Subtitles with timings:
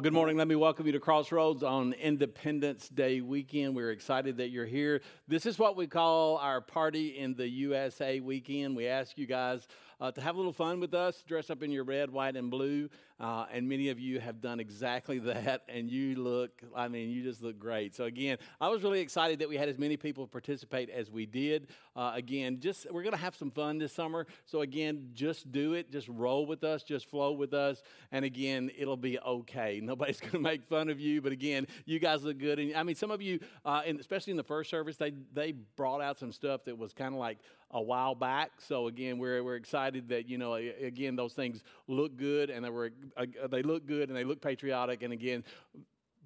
[0.00, 0.38] Well, good morning.
[0.38, 3.76] Let me welcome you to Crossroads on Independence Day weekend.
[3.76, 5.02] We're excited that you're here.
[5.28, 8.74] This is what we call our Party in the USA weekend.
[8.74, 9.68] We ask you guys
[10.00, 12.50] uh, to have a little fun with us, dress up in your red, white, and
[12.50, 12.88] blue.
[13.20, 17.22] Uh, and many of you have done exactly that, and you look, I mean, you
[17.22, 17.94] just look great.
[17.94, 21.26] So, again, I was really excited that we had as many people participate as we
[21.26, 21.68] did.
[21.94, 24.26] Uh, again, just we're going to have some fun this summer.
[24.46, 27.82] So, again, just do it, just roll with us, just flow with us.
[28.10, 29.80] And again, it'll be okay.
[29.84, 32.58] Nobody's going to make fun of you, but again, you guys look good.
[32.58, 36.00] And I mean, some of you, uh, especially in the first service, they, they brought
[36.00, 37.38] out some stuff that was kind of like,
[37.70, 38.52] a while back.
[38.58, 42.70] So again, we're, we're excited that, you know, again, those things look good and they
[42.70, 45.02] were, uh, they look good and they look patriotic.
[45.02, 45.44] And again,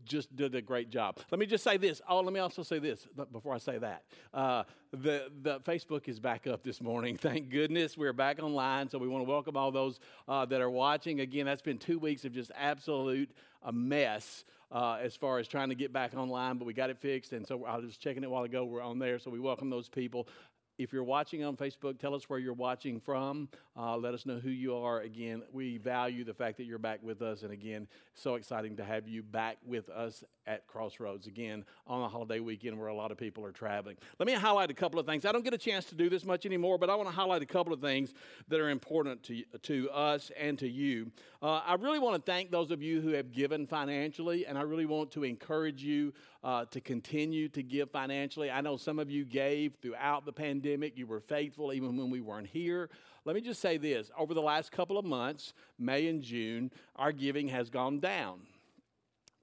[0.04, 1.18] just did a great job.
[1.30, 2.00] Let me just say this.
[2.08, 4.04] Oh, let me also say this before I say that.
[4.32, 7.16] Uh, the, the Facebook is back up this morning.
[7.20, 8.88] Thank goodness we're back online.
[8.90, 11.20] So we want to welcome all those uh, that are watching.
[11.20, 13.30] Again, that's been two weeks of just absolute
[13.62, 16.98] a mess uh, as far as trying to get back online, but we got it
[16.98, 17.32] fixed.
[17.32, 18.64] And so I was checking it while ago.
[18.64, 19.18] We're on there.
[19.18, 20.28] So we welcome those people.
[20.76, 23.48] If you're watching on Facebook, tell us where you're watching from.
[23.76, 25.00] Uh, let us know who you are.
[25.00, 27.42] Again, we value the fact that you're back with us.
[27.42, 32.08] And again, so exciting to have you back with us at Crossroads again on a
[32.08, 33.96] holiday weekend where a lot of people are traveling.
[34.18, 35.24] Let me highlight a couple of things.
[35.24, 37.42] I don't get a chance to do this much anymore, but I want to highlight
[37.42, 38.14] a couple of things
[38.48, 41.10] that are important to, to us and to you.
[41.42, 44.62] Uh, I really want to thank those of you who have given financially, and I
[44.62, 46.12] really want to encourage you
[46.42, 48.50] uh, to continue to give financially.
[48.50, 52.20] I know some of you gave throughout the pandemic, you were faithful even when we
[52.20, 52.90] weren't here.
[53.24, 57.12] Let me just say this over the last couple of months, May and June, our
[57.12, 58.40] giving has gone down.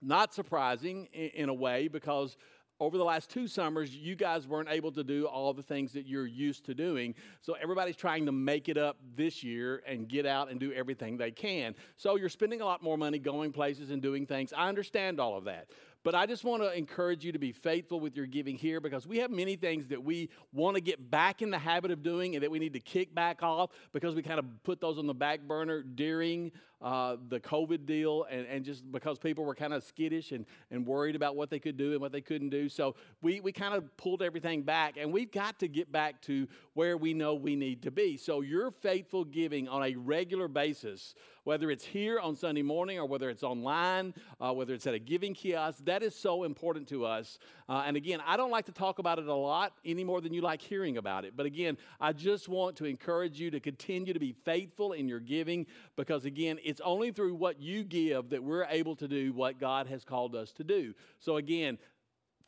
[0.02, 2.36] Not surprising in, a way because
[2.80, 6.08] over the last two summers, you guys weren't able to do all the things that
[6.08, 7.14] you're used to doing.
[7.42, 11.18] So everybody's trying to make it up this year and get out and do everything
[11.18, 11.76] they can.
[11.96, 14.52] So you're spending a lot more money going places and doing things.
[14.58, 15.68] I understand all of that.
[16.04, 19.06] But I just want to encourage you to be faithful with your giving here because
[19.06, 22.36] we have many things that we want to get back in the habit of doing
[22.36, 25.06] and that we need to kick back off because we kind of put those on
[25.06, 26.52] the back burner during
[26.82, 30.86] uh, the COVID deal and, and just because people were kind of skittish and, and
[30.86, 32.70] worried about what they could do and what they couldn't do.
[32.70, 36.48] So we, we kind of pulled everything back and we've got to get back to
[36.74, 38.18] where we know we need to be.
[38.18, 43.06] So your faithful giving on a regular basis whether it's here on Sunday morning or
[43.06, 47.06] whether it's online, uh, whether it's at a giving kiosk, that is so important to
[47.06, 47.40] us.
[47.68, 50.34] Uh, and again, I don't like to talk about it a lot any more than
[50.34, 51.34] you like hearing about it.
[51.36, 55.20] But again, I just want to encourage you to continue to be faithful in your
[55.20, 55.66] giving
[55.96, 59.88] because, again, it's only through what you give that we're able to do what God
[59.88, 60.94] has called us to do.
[61.20, 61.78] So, again,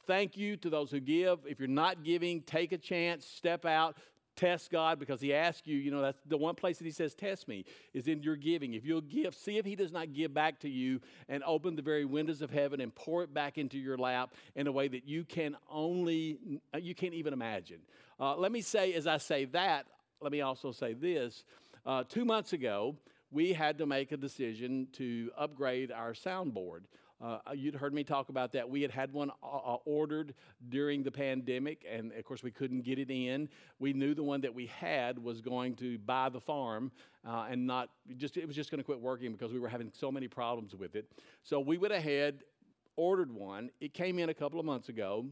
[0.07, 1.39] thank you to those who give.
[1.45, 3.97] If you're not giving, take a chance, step out,
[4.37, 7.13] test God because He asks you, you know, that's the one place that He says,
[7.13, 8.73] test me, is in your giving.
[8.73, 11.81] If you'll give, see if He does not give back to you and open the
[11.81, 15.05] very windows of heaven and pour it back into your lap in a way that
[15.05, 17.79] you can only, you can't even imagine.
[18.19, 19.85] Uh, let me say, as I say that,
[20.21, 21.43] let me also say this.
[21.85, 22.95] Uh, two months ago,
[23.33, 26.81] we had to make a decision to upgrade our soundboard.
[27.23, 28.69] Uh, you'd heard me talk about that.
[28.69, 30.35] We had had one uh, uh, ordered
[30.69, 33.49] during the pandemic, and of course, we couldn't get it in.
[33.79, 36.91] We knew the one that we had was going to buy the farm
[37.27, 39.91] uh, and not just, it was just going to quit working because we were having
[39.91, 41.09] so many problems with it.
[41.43, 42.43] So we went ahead,
[42.97, 43.71] ordered one.
[43.79, 45.25] It came in a couple of months ago.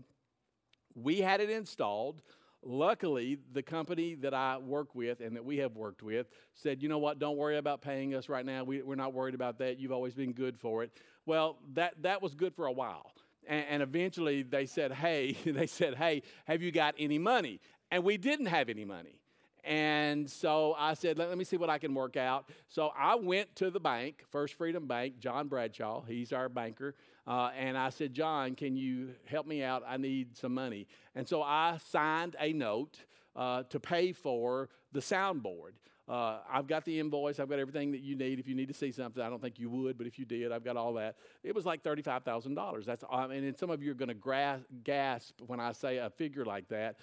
[0.96, 2.22] We had it installed.
[2.64, 6.90] Luckily, the company that I work with and that we have worked with said, you
[6.90, 8.64] know what, don't worry about paying us right now.
[8.64, 9.80] We, are not worried about that.
[9.80, 10.92] You've always been good for it.
[11.26, 13.14] Well, that, that was good for a while.
[13.48, 17.60] And, and eventually they said, hey, they said, hey, have you got any money?
[17.90, 19.21] And we didn't have any money.
[19.64, 22.50] And so I said, let, let, me see what I can work out.
[22.68, 26.96] So I went to the bank, First Freedom Bank, John Bradshaw, he's our banker.
[27.28, 29.84] Uh, and I said, John, can you help me out?
[29.88, 30.88] I need some money.
[31.16, 32.98] And so I signed a note
[33.36, 35.74] uh, to pay for the soundboard.
[36.10, 37.40] Uh, I've got the invoice.
[37.40, 38.38] I've got everything that you need.
[38.38, 40.52] If you need to see something, I don't think you would, but if you did,
[40.52, 41.16] I've got all that.
[41.42, 42.86] It was like thirty-five thousand dollars.
[42.86, 46.10] That's I mean, and some of you are going to gasp when I say a
[46.10, 46.98] figure like that.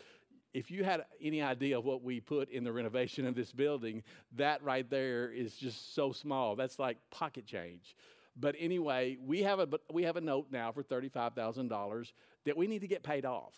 [0.54, 4.02] If you had any idea of what we put in the renovation of this building,
[4.36, 6.56] that right there is just so small.
[6.56, 7.94] That's like pocket change.
[8.40, 12.12] But anyway, we have a we have a note now for thirty-five thousand dollars
[12.44, 13.52] that we need to get paid off.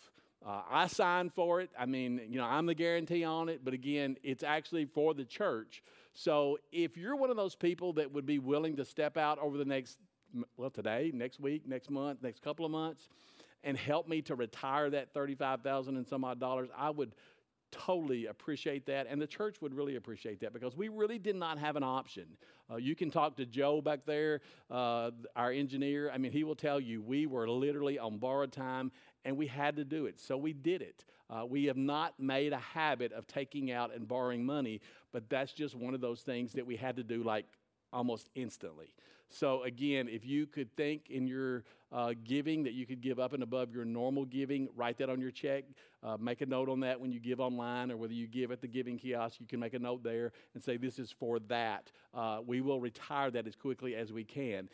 [0.45, 1.69] Uh, I signed for it.
[1.77, 5.23] I mean, you know, I'm the guarantee on it, but again, it's actually for the
[5.23, 5.83] church.
[6.13, 9.55] So if you're one of those people that would be willing to step out over
[9.55, 9.99] the next,
[10.57, 13.07] well, today, next week, next month, next couple of months,
[13.63, 17.13] and help me to retire that 35,000 and some odd dollars, I would
[17.71, 21.57] totally appreciate that, and the church would really appreciate that because we really did not
[21.57, 22.25] have an option.
[22.69, 26.11] Uh, you can talk to Joe back there, uh, our engineer.
[26.13, 28.91] I mean, he will tell you we were literally on borrowed time
[29.23, 30.19] and we had to do it.
[30.19, 31.05] So we did it.
[31.29, 34.81] Uh, we have not made a habit of taking out and borrowing money,
[35.11, 37.45] but that's just one of those things that we had to do like
[37.93, 38.93] almost instantly.
[39.33, 43.33] So, again, if you could think in your uh, giving that you could give up
[43.33, 45.65] and above your normal giving, write that on your check.
[46.03, 48.61] Uh, make a note on that when you give online or whether you give at
[48.61, 49.39] the giving kiosk.
[49.39, 51.91] You can make a note there and say, This is for that.
[52.13, 54.69] Uh, we will retire that as quickly as we can.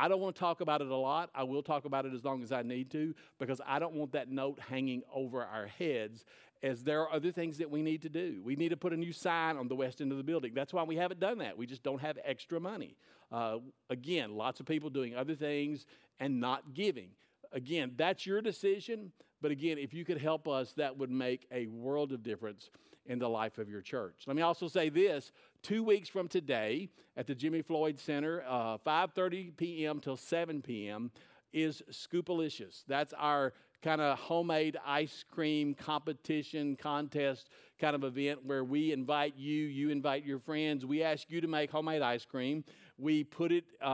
[0.00, 1.28] I don't want to talk about it a lot.
[1.34, 4.12] I will talk about it as long as I need to because I don't want
[4.12, 6.24] that note hanging over our heads
[6.62, 8.40] as there are other things that we need to do.
[8.42, 10.52] We need to put a new sign on the west end of the building.
[10.54, 11.56] That's why we haven't done that.
[11.56, 12.96] We just don't have extra money.
[13.30, 13.58] Uh,
[13.90, 15.86] again, lots of people doing other things
[16.18, 17.10] and not giving.
[17.52, 19.12] Again, that's your decision.
[19.40, 22.70] But again, if you could help us, that would make a world of difference
[23.06, 24.24] in the life of your church.
[24.26, 25.32] Let me also say this:
[25.62, 30.00] two weeks from today, at the Jimmy Floyd Center, uh, 5:30 p.m.
[30.00, 31.10] till 7 p.m.
[31.52, 32.82] is Scoopalicious.
[32.86, 33.52] That's our
[33.82, 37.48] kind of homemade ice cream competition contest
[37.78, 40.84] kind of event where we invite you, you invite your friends.
[40.84, 42.64] We ask you to make homemade ice cream.
[42.98, 43.86] We put it, uh,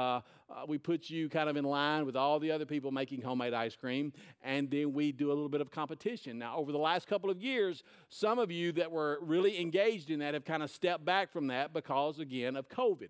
[0.48, 3.52] uh, we put you kind of in line with all the other people making homemade
[3.52, 6.38] ice cream, and then we do a little bit of competition.
[6.38, 10.20] Now, over the last couple of years, some of you that were really engaged in
[10.20, 13.08] that have kind of stepped back from that because, again, of COVID.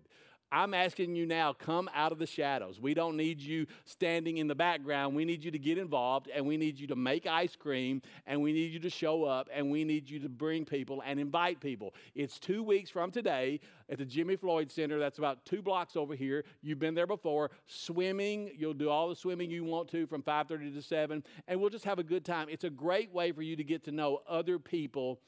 [0.51, 2.79] I'm asking you now, come out of the shadows.
[2.79, 5.15] We don't need you standing in the background.
[5.15, 8.41] We need you to get involved and we need you to make ice cream and
[8.41, 11.59] we need you to show up and we need you to bring people and invite
[11.59, 11.93] people.
[12.13, 13.59] It's two weeks from today
[13.89, 14.99] at the Jimmy Floyd Center.
[14.99, 16.45] That's about two blocks over here.
[16.61, 17.51] You've been there before.
[17.67, 21.69] Swimming, you'll do all the swimming you want to from 5:30 to 7 and we'll
[21.69, 22.47] just have a good time.
[22.49, 25.19] It's a great way for you to get to know other people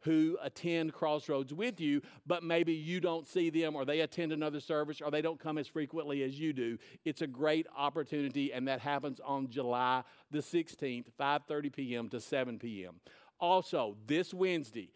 [0.00, 4.60] who attend Crossroads with you, but maybe you don't see them or they attend another
[4.60, 6.78] service or they don't come as frequently as you do.
[7.04, 12.08] It's a great opportunity, and that happens on July the 16th, 5:30 p.m.
[12.10, 13.00] to 7 p.m.
[13.40, 14.90] Also, this Wednesday,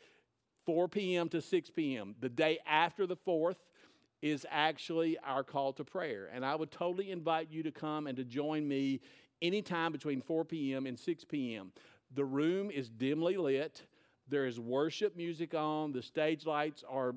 [0.67, 1.29] 4 p.m.
[1.31, 3.57] to 6 p.m., the day after the 4th,
[4.23, 6.29] is actually our call to prayer.
[6.33, 9.01] And I would totally invite you to come and to join me
[9.41, 10.87] anytime between 4 p.m.
[10.87, 11.73] and 6 p.m.
[12.15, 13.83] The room is dimly lit.
[14.31, 15.93] There is worship music on.
[15.93, 17.15] The stage lights are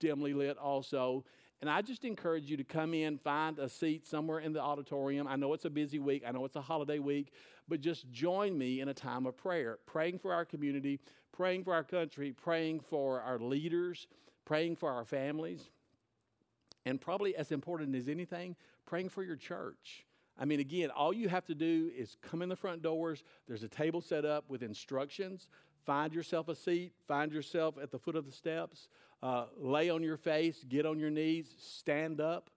[0.00, 1.24] dimly lit also.
[1.60, 5.26] And I just encourage you to come in, find a seat somewhere in the auditorium.
[5.26, 7.32] I know it's a busy week, I know it's a holiday week,
[7.68, 11.00] but just join me in a time of prayer, praying for our community,
[11.32, 14.06] praying for our country, praying for our leaders,
[14.44, 15.70] praying for our families,
[16.86, 18.54] and probably as important as anything,
[18.86, 20.06] praying for your church.
[20.38, 23.24] I mean, again, all you have to do is come in the front doors.
[23.48, 25.48] There's a table set up with instructions.
[25.84, 28.88] Find yourself a seat, find yourself at the foot of the steps,
[29.22, 32.50] uh, lay on your face, get on your knees, stand up.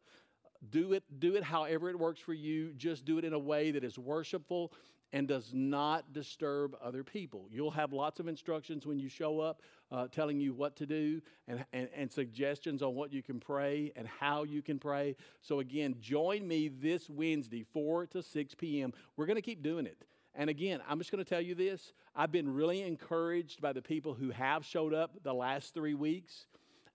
[0.70, 2.74] Do it, do it however it works for you.
[2.74, 4.72] Just do it in a way that is worshipful
[5.14, 7.48] and does not disturb other people.
[7.50, 9.62] You'll have lots of instructions when you show up
[9.92, 13.92] uh, telling you what to do and, and, and, suggestions on what you can pray
[13.98, 15.18] and how you can pray.
[15.42, 18.94] So, again, join me this Wednesday, 4 to 6 p.m.
[19.18, 20.02] We're going to keep doing it.
[20.34, 21.94] And again, I'm just going to tell you this.
[22.16, 26.46] I've been really encouraged by the people who have showed up the last three weeks.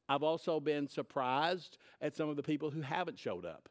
[0.08, 3.68] I've also been surprised at some of the people who haven't showed up,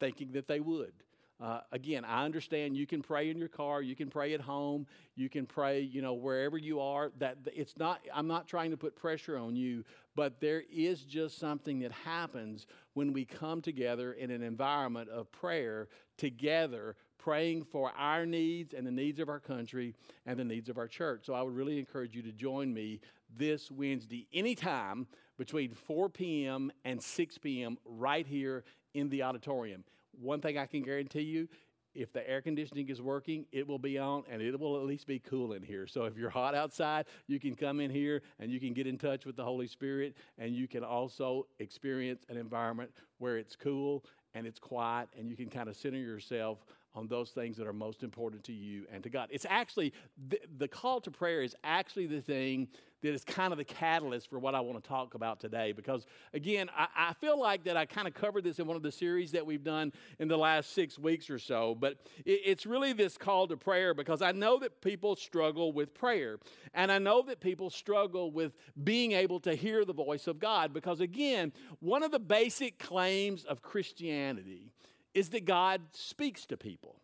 [0.00, 0.92] thinking that they would.
[1.40, 4.86] Uh, again, I understand you can pray in your car, you can pray at home,
[5.16, 7.10] you can pray, you know, wherever you are.
[7.18, 8.00] That it's not.
[8.14, 12.66] I'm not trying to put pressure on you, but there is just something that happens
[12.94, 18.86] when we come together in an environment of prayer together praying for our needs and
[18.86, 19.94] the needs of our country
[20.26, 21.24] and the needs of our church.
[21.24, 23.00] So I would really encourage you to join me
[23.34, 25.06] this Wednesday, anytime
[25.38, 26.70] between 4 p.m.
[26.84, 28.62] and 6 p.m., right here
[28.92, 29.84] in the auditorium.
[30.20, 31.48] One thing I can guarantee you
[31.94, 35.06] if the air conditioning is working, it will be on and it will at least
[35.06, 35.86] be cool in here.
[35.86, 38.98] So if you're hot outside, you can come in here and you can get in
[38.98, 44.04] touch with the Holy Spirit and you can also experience an environment where it's cool
[44.34, 46.58] and it's quiet and you can kind of center yourself
[46.94, 49.28] on those things that are most important to you and to God.
[49.30, 49.92] It's actually,
[50.28, 52.68] the, the, call to prayer is actually the thing
[53.02, 55.72] that is kind of the catalyst for what I want to talk about today.
[55.72, 58.82] Because again, I, I feel like that I kind of covered this in one of
[58.82, 61.74] the series that we've done in the last six weeks or so.
[61.74, 65.94] But it, it's really this call to prayer because I know that people struggle with
[65.94, 66.38] prayer.
[66.74, 68.52] And I know that people struggle with
[68.84, 70.72] being able to hear the voice of God.
[70.72, 74.70] Because again, one of the basic claims of Christianity
[75.14, 76.96] is that God speaks to people.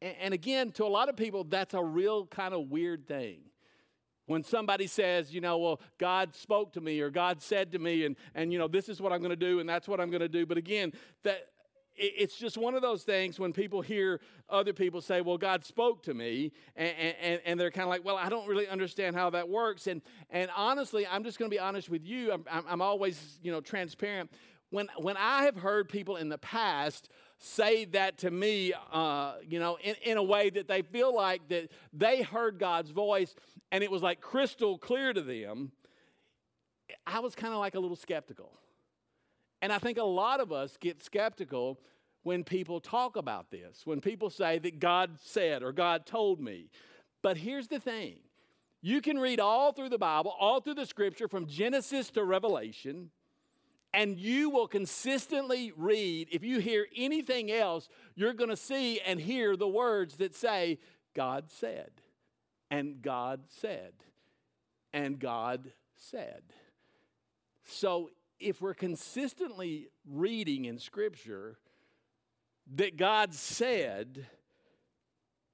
[0.00, 3.40] And, again, to a lot of people, that's a real kind of weird thing.
[4.26, 8.04] When somebody says, you know, well, God spoke to me or God said to me,
[8.04, 10.10] and, and you know, this is what I'm going to do and that's what I'm
[10.10, 10.44] going to do.
[10.46, 10.92] But again,
[11.24, 11.48] that
[11.98, 16.04] it's just one of those things when people hear other people say, Well, God spoke
[16.04, 19.30] to me, and, and, and they're kind of like, Well, I don't really understand how
[19.30, 19.86] that works.
[19.86, 22.32] And, and honestly, I'm just going to be honest with you.
[22.32, 24.30] I'm, I'm always, you know, transparent.
[24.70, 29.58] When, when I have heard people in the past say that to me, uh, you
[29.58, 33.34] know, in, in a way that they feel like that they heard God's voice
[33.70, 35.72] and it was like crystal clear to them,
[37.06, 38.52] I was kind of like a little skeptical.
[39.60, 41.80] And I think a lot of us get skeptical
[42.22, 46.70] when people talk about this, when people say that God said or God told me.
[47.22, 48.16] But here's the thing
[48.80, 53.10] you can read all through the Bible, all through the scripture, from Genesis to Revelation,
[53.94, 56.28] and you will consistently read.
[56.30, 60.78] If you hear anything else, you're going to see and hear the words that say,
[61.14, 61.90] God said,
[62.70, 63.92] and God said,
[64.92, 66.42] and God said.
[67.64, 71.58] So if we're consistently reading in Scripture
[72.76, 74.26] that God said,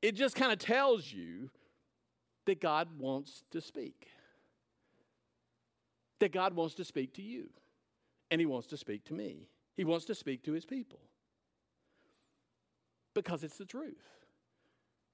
[0.02, 1.50] it just kind of tells you
[2.46, 4.08] that God wants to speak.
[6.20, 7.48] That God wants to speak to you,
[8.34, 9.46] and He wants to speak to me.
[9.76, 10.98] He wants to speak to His people
[13.14, 14.02] because it's the truth.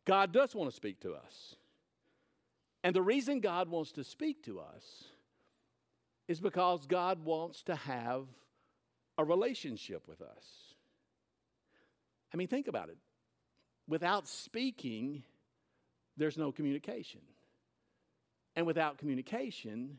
[0.06, 1.54] God does want to speak to us.
[2.82, 5.04] And the reason God wants to speak to us
[6.28, 8.24] is because God wants to have
[9.18, 10.74] a relationship with us.
[12.32, 12.96] I mean, think about it.
[13.86, 15.24] Without speaking,
[16.16, 17.20] there's no communication.
[18.56, 19.98] And without communication,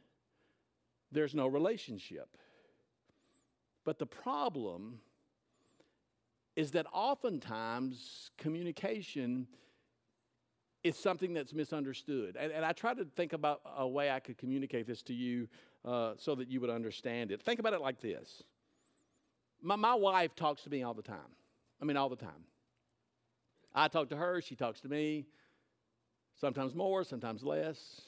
[1.11, 2.35] there's no relationship.
[3.83, 4.99] But the problem
[6.55, 9.47] is that oftentimes communication
[10.83, 12.35] is something that's misunderstood.
[12.39, 15.47] And, and I try to think about a way I could communicate this to you
[15.85, 17.41] uh, so that you would understand it.
[17.41, 18.43] Think about it like this
[19.61, 21.35] my, my wife talks to me all the time.
[21.81, 22.45] I mean, all the time.
[23.73, 25.25] I talk to her, she talks to me,
[26.39, 28.01] sometimes more, sometimes less.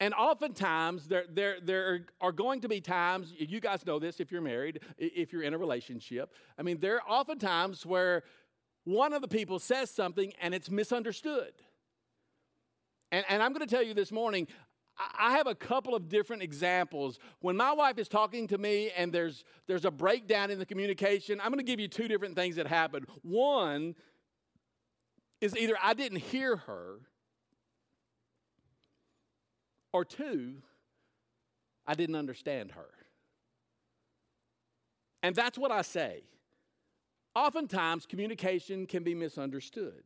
[0.00, 4.30] And oftentimes, there, there, there are going to be times, you guys know this if
[4.30, 6.32] you're married, if you're in a relationship.
[6.56, 8.22] I mean, there are often times where
[8.84, 11.52] one of the people says something and it's misunderstood.
[13.10, 14.46] And, and I'm going to tell you this morning,
[15.18, 17.18] I have a couple of different examples.
[17.40, 21.40] When my wife is talking to me and there's, there's a breakdown in the communication,
[21.40, 23.06] I'm going to give you two different things that happened.
[23.22, 23.94] One
[25.40, 27.00] is either I didn't hear her,
[29.92, 30.56] or two,
[31.86, 32.88] I didn't understand her.
[35.22, 36.22] And that's what I say.
[37.34, 40.04] Oftentimes, communication can be misunderstood.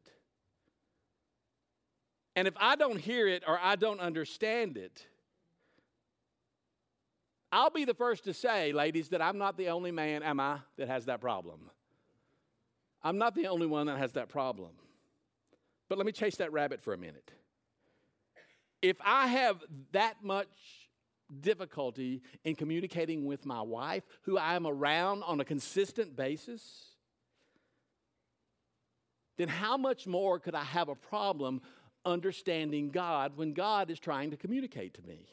[2.34, 5.06] And if I don't hear it or I don't understand it,
[7.50, 10.58] I'll be the first to say, ladies, that I'm not the only man, am I,
[10.78, 11.70] that has that problem.
[13.02, 14.70] I'm not the only one that has that problem.
[15.88, 17.30] But let me chase that rabbit for a minute.
[18.82, 19.62] If I have
[19.92, 20.48] that much
[21.40, 26.96] difficulty in communicating with my wife, who I am around on a consistent basis,
[29.38, 31.62] then how much more could I have a problem
[32.04, 35.26] understanding God when God is trying to communicate to me.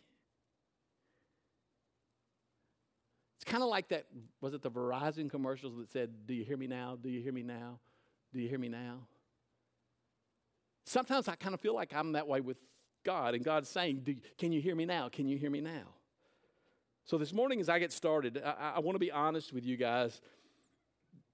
[3.37, 4.05] It's kind of like that,
[4.41, 6.97] was it the Verizon commercials that said, Do you hear me now?
[7.01, 7.79] Do you hear me now?
[8.33, 9.07] Do you hear me now?
[10.85, 12.57] Sometimes I kind of feel like I'm that way with
[13.03, 15.09] God, and God's saying, Can you hear me now?
[15.09, 15.95] Can you hear me now?
[17.05, 19.77] So this morning, as I get started, I, I want to be honest with you
[19.77, 20.21] guys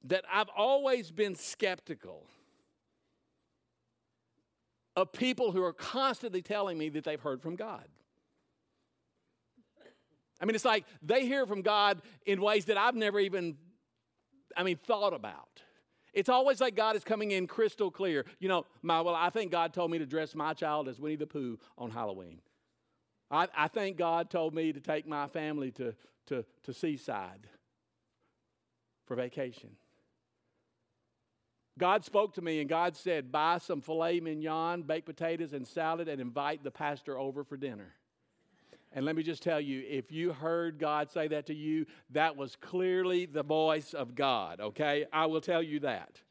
[0.06, 2.28] that I've always been skeptical
[4.96, 7.86] of people who are constantly telling me that they've heard from God.
[10.40, 13.58] I mean, it's like they hear from God in ways that I've never even,
[14.56, 15.62] I mean, thought about.
[16.16, 18.26] It's always like God is coming in crystal clear.
[18.40, 21.18] You know, my, well, I think God told me to dress my child as Winnie
[21.18, 22.40] the Pooh on Halloween.
[23.30, 25.94] I, I think God told me to take my family to,
[26.28, 27.48] to, to Seaside
[29.06, 29.72] for vacation.
[31.78, 36.08] God spoke to me and God said, Buy some filet mignon, baked potatoes, and salad,
[36.08, 37.94] and invite the pastor over for dinner.
[38.96, 42.38] And let me just tell you, if you heard God say that to you, that
[42.38, 45.06] was clearly the voice of God, okay?
[45.12, 46.22] I will tell you that.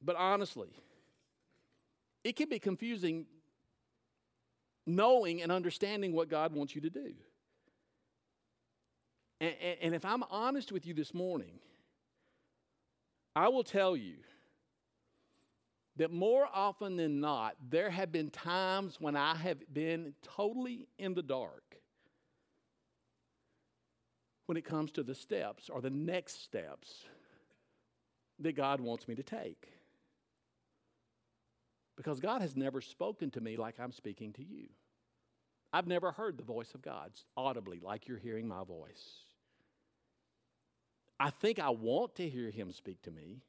[0.00, 0.68] But honestly,
[2.22, 3.26] it can be confusing
[4.86, 7.12] knowing and understanding what God wants you to do.
[9.40, 11.58] And, and, if I'm honest with you this morning,
[13.34, 14.16] I will tell you
[16.00, 21.12] that more often than not, there have been times when I have been totally in
[21.12, 21.76] the dark
[24.46, 27.04] when it comes to the steps or the next steps
[28.38, 29.68] that God wants me to take.
[31.98, 34.68] Because God has never spoken to me like I'm speaking to you.
[35.70, 39.26] I've never heard the voice of God audibly like you're hearing my voice.
[41.20, 43.42] I think I want to hear Him speak to me.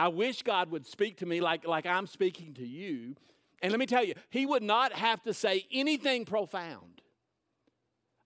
[0.00, 3.16] I wish God would speak to me like, like I'm speaking to you.
[3.60, 7.02] And let me tell you, He would not have to say anything profound.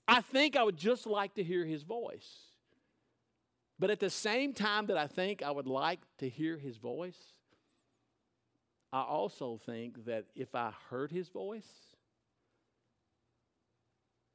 [0.06, 2.28] I think I would just like to hear His voice.
[3.80, 7.18] But at the same time that I think I would like to hear His voice,
[8.92, 11.66] I also think that if I heard His voice,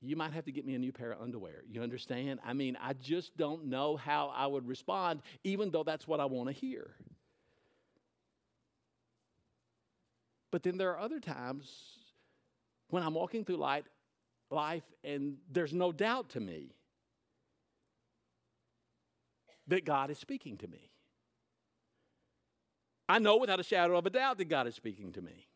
[0.01, 1.63] you might have to get me a new pair of underwear.
[1.69, 2.41] You understand?
[2.45, 6.25] I mean, I just don't know how I would respond, even though that's what I
[6.25, 6.95] want to hear.
[10.51, 11.71] But then there are other times
[12.89, 13.85] when I'm walking through light,
[14.49, 16.73] life and there's no doubt to me
[19.67, 20.89] that God is speaking to me.
[23.07, 25.47] I know without a shadow of a doubt that God is speaking to me.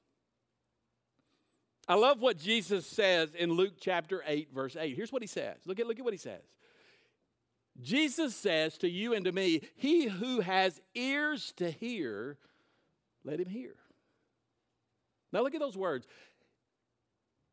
[1.87, 4.95] I love what Jesus says in Luke chapter 8, verse 8.
[4.95, 5.57] Here's what he says.
[5.65, 6.41] Look at, look at what he says.
[7.81, 12.37] Jesus says to you and to me, He who has ears to hear,
[13.23, 13.75] let him hear.
[15.33, 16.07] Now look at those words.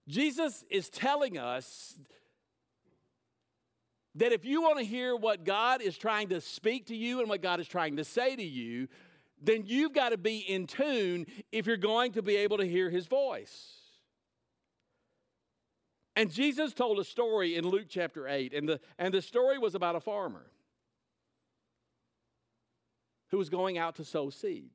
[0.07, 1.99] Jesus is telling us
[4.17, 7.29] that if you want to hear what God is trying to speak to you and
[7.29, 8.89] what God is trying to say to you,
[9.43, 12.91] then you've got to be in tune if you're going to be able to hear
[12.91, 13.77] his voice.
[16.17, 19.75] And Jesus told a story in Luke chapter 8, and the, and the story was
[19.75, 20.45] about a farmer
[23.31, 24.71] who was going out to sow seed.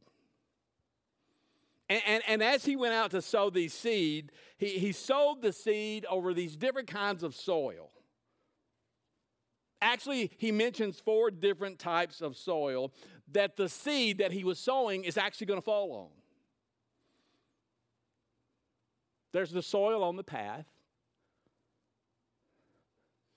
[1.87, 5.53] And, and, and, as he went out to sow these seed, he, he sowed the
[5.53, 7.91] seed over these different kinds of soil.
[9.81, 12.91] Actually, he mentions four different types of soil
[13.31, 16.09] that the seed that he was sowing is actually going to fall on.
[19.31, 20.65] There's the soil on the path,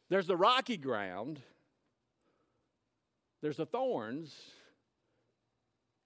[0.08, 1.40] there's the rocky ground,
[3.42, 4.34] there's the thorns,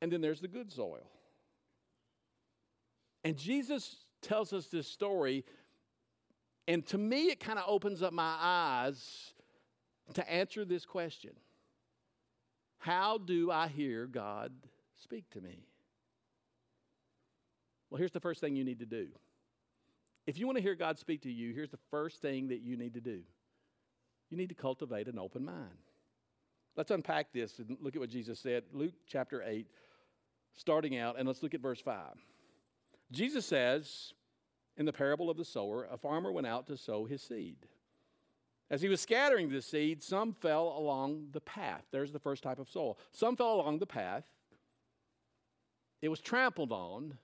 [0.01, 1.07] and then there's the good soil.
[3.25, 5.45] And Jesus tells us this story,
[6.67, 9.35] and to me, it kind of opens up my eyes
[10.15, 11.33] to answer this question
[12.79, 14.53] How do I hear God
[14.97, 15.67] speak to me?
[17.91, 19.09] Well, here's the first thing you need to do.
[20.27, 22.77] If you want to hear God speak to you, here's the first thing that you
[22.77, 23.23] need to do
[24.31, 25.77] you need to cultivate an open mind.
[26.75, 28.65] Let's unpack this and look at what Jesus said.
[28.73, 29.67] Luke chapter 8,
[30.55, 31.99] starting out, and let's look at verse 5.
[33.13, 34.15] Jesus says
[34.77, 37.57] in the parable of the sower, a farmer went out to sow his seed.
[38.71, 41.85] As he was scattering the seed, some fell along the path.
[41.93, 42.99] There's the first type of soil.
[43.13, 44.25] Some fell along the path.
[46.01, 47.19] It was trampled on,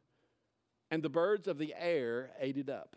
[0.91, 2.97] and the birds of the air ate it up.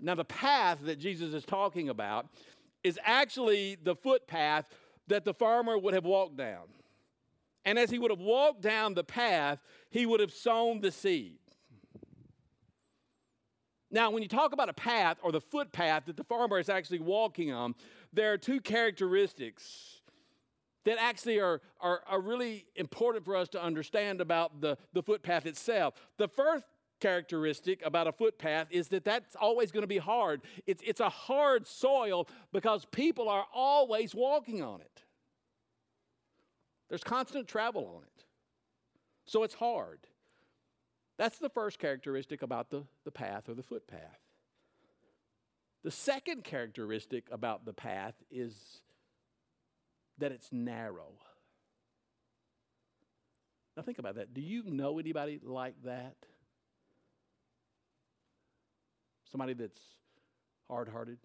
[0.00, 2.26] Now, the path that Jesus is talking about
[2.82, 4.68] is actually the footpath
[5.06, 6.68] that the farmer would have walked down.
[7.64, 9.58] And as he would have walked down the path,
[9.90, 11.38] he would have sown the seed.
[13.90, 17.00] Now, when you talk about a path or the footpath that the farmer is actually
[17.00, 17.74] walking on,
[18.12, 20.00] there are two characteristics
[20.84, 25.44] that actually are, are, are really important for us to understand about the, the footpath
[25.44, 25.94] itself.
[26.18, 26.64] The first
[27.00, 30.42] characteristic about a footpath is that that's always going to be hard.
[30.66, 34.99] It's, it's a hard soil because people are always walking on it.
[36.90, 38.24] There's constant travel on it.
[39.24, 40.00] So it's hard.
[41.16, 44.18] That's the first characteristic about the, the path or the footpath.
[45.84, 48.80] The second characteristic about the path is
[50.18, 51.12] that it's narrow.
[53.76, 54.34] Now, think about that.
[54.34, 56.16] Do you know anybody like that?
[59.30, 59.80] Somebody that's
[60.68, 61.18] hard hearted?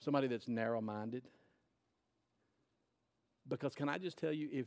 [0.00, 1.22] Somebody that's narrow minded?
[3.48, 4.66] Because can I just tell you, if,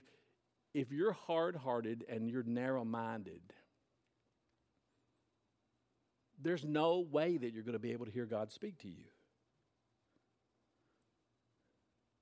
[0.74, 3.42] if you're hard hearted and you're narrow minded,
[6.42, 9.06] there's no way that you're going to be able to hear God speak to you.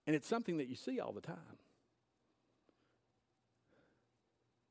[0.05, 1.37] And it's something that you see all the time.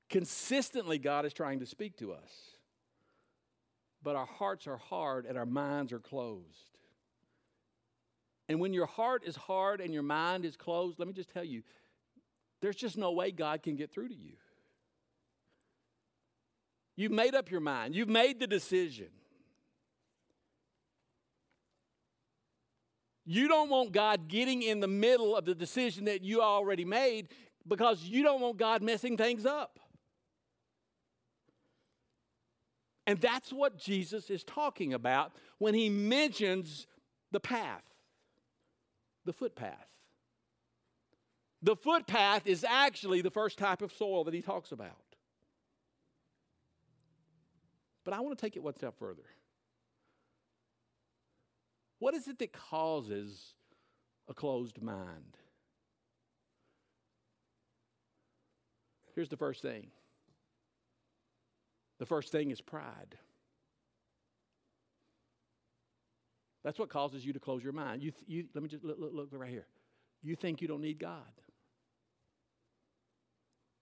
[0.09, 2.51] Consistently, God is trying to speak to us
[4.03, 6.79] but our hearts are hard and our minds are closed.
[8.51, 11.45] And when your heart is hard and your mind is closed, let me just tell
[11.45, 11.63] you,
[12.61, 14.33] there's just no way God can get through to you.
[16.97, 19.07] You've made up your mind, you've made the decision.
[23.25, 27.29] You don't want God getting in the middle of the decision that you already made
[27.69, 29.79] because you don't want God messing things up.
[33.07, 36.89] And that's what Jesus is talking about when he mentions
[37.31, 37.85] the path,
[39.25, 39.89] the footpath.
[41.63, 44.97] The footpath is actually the first type of soil that he talks about.
[48.05, 49.25] But I want to take it one step further.
[51.99, 53.53] What is it that causes
[54.27, 55.37] a closed mind?
[59.15, 59.91] Here's the first thing
[61.99, 63.19] the first thing is pride.
[66.63, 68.03] That's what causes you to close your mind.
[68.03, 69.67] You, you, let me just look, look, look right here.
[70.23, 71.23] You think you don't need God.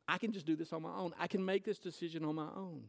[0.06, 1.12] I can just do this on my own.
[1.18, 2.84] I can make this decision on my own.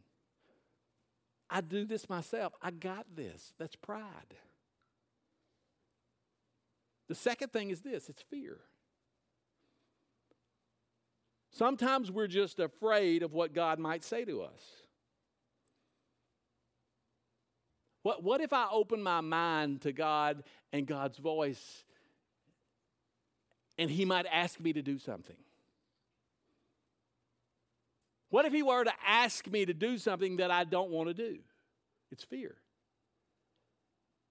[1.50, 2.52] I do this myself.
[2.62, 3.52] I got this.
[3.58, 4.34] That's pride.
[7.08, 8.58] The second thing is this it's fear.
[11.50, 14.62] Sometimes we're just afraid of what God might say to us.
[18.02, 21.84] What, what if I open my mind to God and God's voice
[23.76, 25.36] and He might ask me to do something?
[28.30, 31.14] What if He were to ask me to do something that I don't want to
[31.14, 31.38] do?
[32.10, 32.56] It's fear.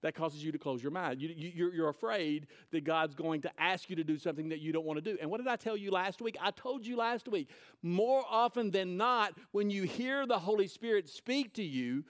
[0.02, 1.20] That causes you to close your mind.
[1.20, 4.72] You, you, you're afraid that God's going to ask you to do something that you
[4.72, 5.18] don't want to do.
[5.20, 6.38] And what did I tell you last week?
[6.40, 7.50] I told you last week,
[7.82, 12.04] more often than not, when you hear the Holy Spirit speak to you,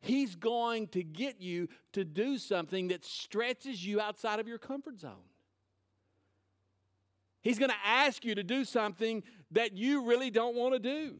[0.00, 5.00] He's going to get you to do something that stretches you outside of your comfort
[5.00, 5.12] zone.
[7.42, 11.16] He's going to ask you to do something that you really don't want to do.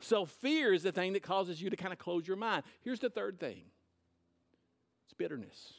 [0.00, 2.64] So, fear is the thing that causes you to kind of close your mind.
[2.80, 3.62] Here's the third thing
[5.06, 5.74] it's bitterness.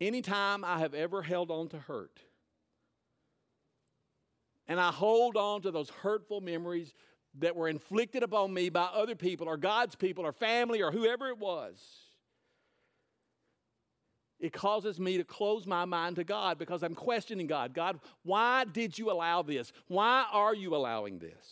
[0.00, 2.20] Anytime I have ever held on to hurt,
[4.68, 6.94] and I hold on to those hurtful memories
[7.38, 11.28] that were inflicted upon me by other people or God's people or family or whoever
[11.28, 11.80] it was.
[14.38, 17.74] It causes me to close my mind to God because I'm questioning God.
[17.74, 19.72] God, why did you allow this?
[19.86, 21.46] Why are you allowing this?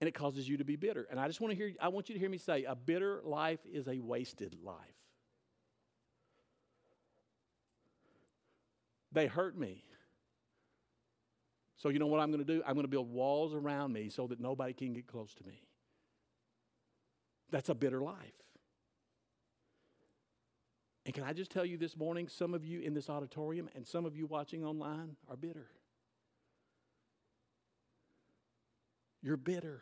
[0.00, 1.06] And it causes you to be bitter.
[1.10, 3.20] And I just want to hear I want you to hear me say a bitter
[3.24, 4.76] life is a wasted life.
[9.12, 9.85] They hurt me.
[11.86, 12.64] So, you know what I'm going to do?
[12.66, 15.62] I'm going to build walls around me so that nobody can get close to me.
[17.52, 18.42] That's a bitter life.
[21.04, 23.86] And can I just tell you this morning, some of you in this auditorium and
[23.86, 25.68] some of you watching online are bitter.
[29.22, 29.80] You're bitter.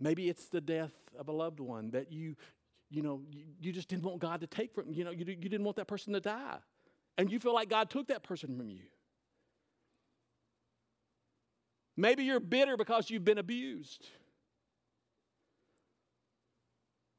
[0.00, 2.34] Maybe it's the death of a loved one that you,
[2.90, 5.04] you know, you, you just didn't want God to take from you.
[5.04, 6.56] know, you, you didn't want that person to die.
[7.16, 8.80] And you feel like God took that person from you.
[12.00, 14.06] Maybe you're bitter because you've been abused.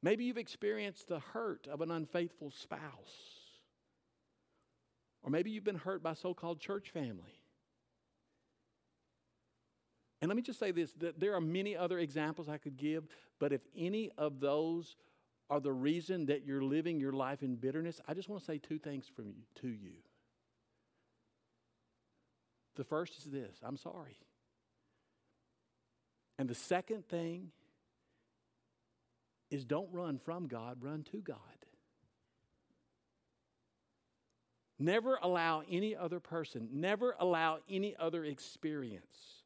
[0.02, 2.80] Maybe you've experienced the hurt of an unfaithful spouse.
[5.22, 7.38] Or maybe you've been hurt by so called church family.
[10.20, 13.06] And let me just say this that there are many other examples I could give,
[13.38, 14.96] but if any of those
[15.48, 18.58] are the reason that you're living your life in bitterness, I just want to say
[18.58, 19.94] two things from you to you.
[22.74, 24.18] The first is this I'm sorry.
[26.42, 27.52] And the second thing
[29.48, 31.36] is don't run from God, run to God.
[34.76, 39.44] Never allow any other person, never allow any other experience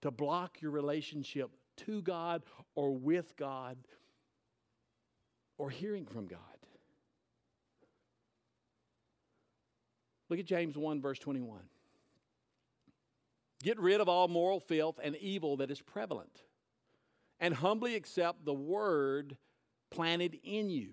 [0.00, 1.50] to block your relationship
[1.84, 2.42] to God
[2.74, 3.76] or with God
[5.58, 6.38] or hearing from God.
[10.30, 11.60] Look at James 1, verse 21.
[13.62, 16.42] Get rid of all moral filth and evil that is prevalent,
[17.38, 19.36] and humbly accept the word
[19.90, 20.92] planted in you.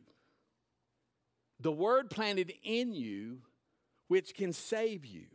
[1.60, 3.40] The word planted in you,
[4.10, 5.26] which can save you.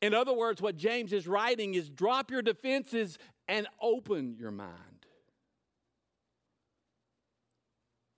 [0.00, 5.06] In other words, what James is writing is drop your defenses and open your mind.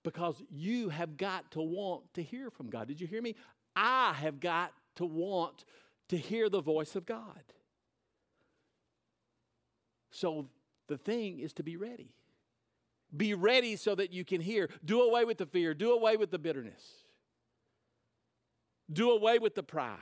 [0.03, 2.87] Because you have got to want to hear from God.
[2.87, 3.35] Did you hear me?
[3.75, 5.65] I have got to want
[6.09, 7.43] to hear the voice of God.
[10.11, 10.47] So
[10.87, 12.13] the thing is to be ready.
[13.15, 14.69] Be ready so that you can hear.
[14.83, 16.83] Do away with the fear, do away with the bitterness,
[18.91, 19.99] do away with the pride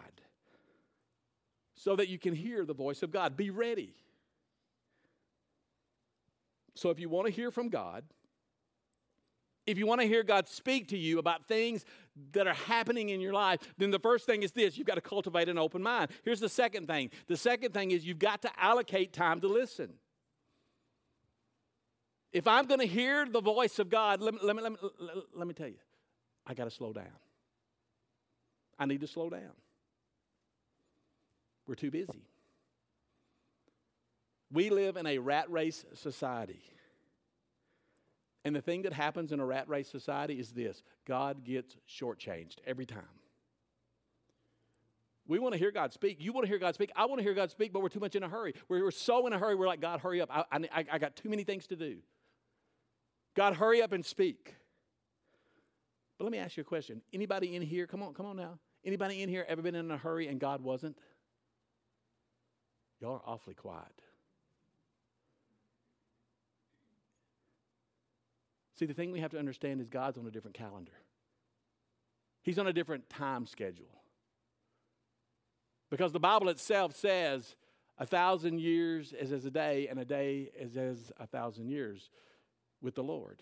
[1.76, 3.36] so that you can hear the voice of God.
[3.36, 3.94] Be ready.
[6.76, 8.04] So if you want to hear from God,
[9.66, 11.86] if you want to hear God speak to you about things
[12.34, 15.02] that are happening in your life, then the first thing is this you've got to
[15.02, 16.12] cultivate an open mind.
[16.24, 19.94] Here's the second thing the second thing is you've got to allocate time to listen.
[22.32, 24.78] If I'm going to hear the voice of God, let me, let me, let me,
[25.36, 25.78] let me tell you,
[26.48, 27.06] I got to slow down.
[28.80, 29.52] I need to slow down.
[31.68, 32.26] We're too busy.
[34.52, 36.62] We live in a rat race society.
[38.46, 42.58] And the thing that happens in a rat race society is this God gets shortchanged
[42.66, 43.04] every time.
[45.26, 46.18] We want to hear God speak.
[46.20, 46.92] You want to hear God speak.
[46.96, 48.54] I want to hear God speak, but we're too much in a hurry.
[48.68, 50.30] We're, we're so in a hurry, we're like, God, hurry up.
[50.30, 51.98] I, I, I got too many things to do.
[53.34, 54.54] God, hurry up and speak.
[56.18, 57.02] But let me ask you a question.
[57.14, 58.60] Anybody in here, come on, come on now.
[58.86, 60.98] Anybody in here ever been in a hurry and God wasn't?
[63.00, 64.03] Y'all are awfully quiet.
[68.84, 70.92] See, the thing we have to understand is God's on a different calendar.
[72.42, 74.02] He's on a different time schedule.
[75.90, 77.56] Because the Bible itself says
[77.98, 82.10] a thousand years is as a day, and a day is as a thousand years
[82.82, 83.42] with the Lord.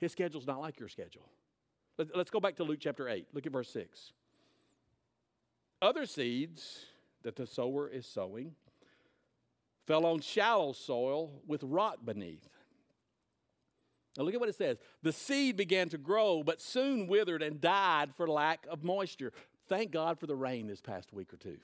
[0.00, 1.28] His schedule's not like your schedule.
[1.98, 3.26] Let's go back to Luke chapter 8.
[3.34, 4.14] Look at verse 6.
[5.82, 6.86] Other seeds
[7.22, 8.54] that the sower is sowing
[9.88, 12.46] fell on shallow soil with rock beneath.
[14.16, 14.76] Now look at what it says.
[15.02, 19.32] The seed began to grow, but soon withered and died for lack of moisture.
[19.66, 21.56] Thank God for the rain this past week or two.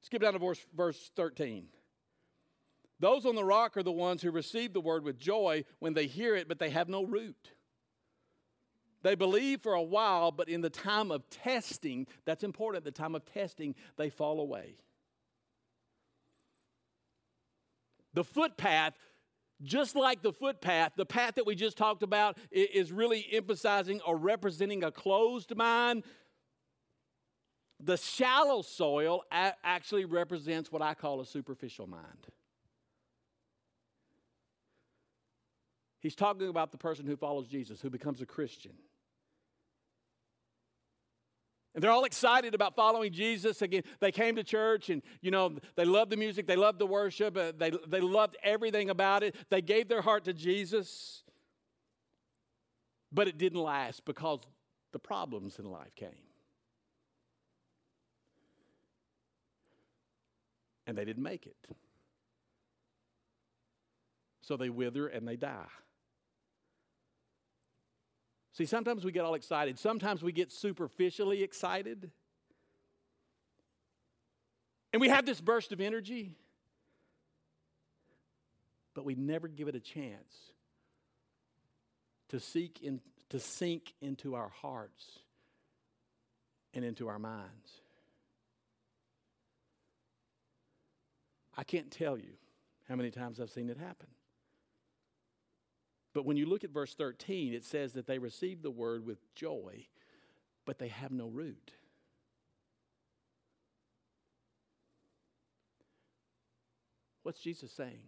[0.00, 1.66] Skip down to verse, verse 13.
[2.98, 6.06] Those on the rock are the ones who receive the word with joy when they
[6.06, 7.52] hear it, but they have no root.
[9.02, 13.14] They believe for a while, but in the time of testing, that's important, the time
[13.14, 14.76] of testing, they fall away.
[18.14, 18.94] The footpath,
[19.62, 24.16] just like the footpath, the path that we just talked about is really emphasizing or
[24.16, 26.04] representing a closed mind.
[27.80, 32.28] The shallow soil actually represents what I call a superficial mind.
[36.00, 38.72] He's talking about the person who follows Jesus, who becomes a Christian.
[41.74, 43.60] And they're all excited about following Jesus.
[43.60, 46.86] Again, they came to church and, you know, they loved the music, they loved the
[46.86, 49.34] worship, uh, they, they loved everything about it.
[49.50, 51.24] They gave their heart to Jesus.
[53.10, 54.40] But it didn't last because
[54.92, 56.10] the problems in life came.
[60.86, 61.56] And they didn't make it.
[64.42, 65.66] So they wither and they die.
[68.54, 69.78] See, sometimes we get all excited.
[69.80, 72.10] Sometimes we get superficially excited.
[74.92, 76.36] And we have this burst of energy,
[78.94, 80.52] but we never give it a chance
[82.28, 85.18] to seek in, to sink into our hearts
[86.74, 87.72] and into our minds.
[91.56, 92.34] I can't tell you
[92.88, 94.06] how many times I've seen it happen.
[96.14, 99.18] But when you look at verse 13, it says that they receive the word with
[99.34, 99.86] joy,
[100.64, 101.72] but they have no root.
[107.24, 107.98] What's Jesus saying?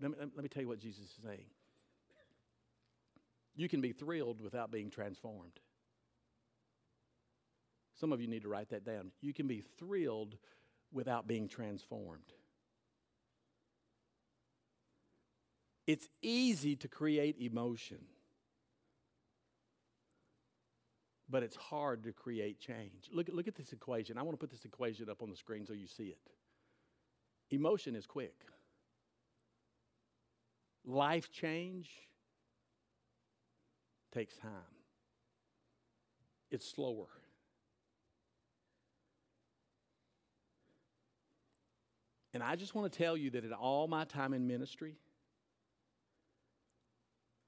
[0.00, 1.46] Let me, let me tell you what Jesus is saying.
[3.54, 5.58] You can be thrilled without being transformed.
[7.98, 9.12] Some of you need to write that down.
[9.22, 10.36] You can be thrilled
[10.92, 12.32] without being transformed.
[15.86, 17.98] It's easy to create emotion,
[21.30, 23.08] but it's hard to create change.
[23.12, 24.18] Look, look at this equation.
[24.18, 26.18] I want to put this equation up on the screen so you see it.
[27.50, 28.34] Emotion is quick,
[30.84, 31.88] life change
[34.12, 34.50] takes time,
[36.50, 37.06] it's slower.
[42.34, 44.96] And I just want to tell you that in all my time in ministry,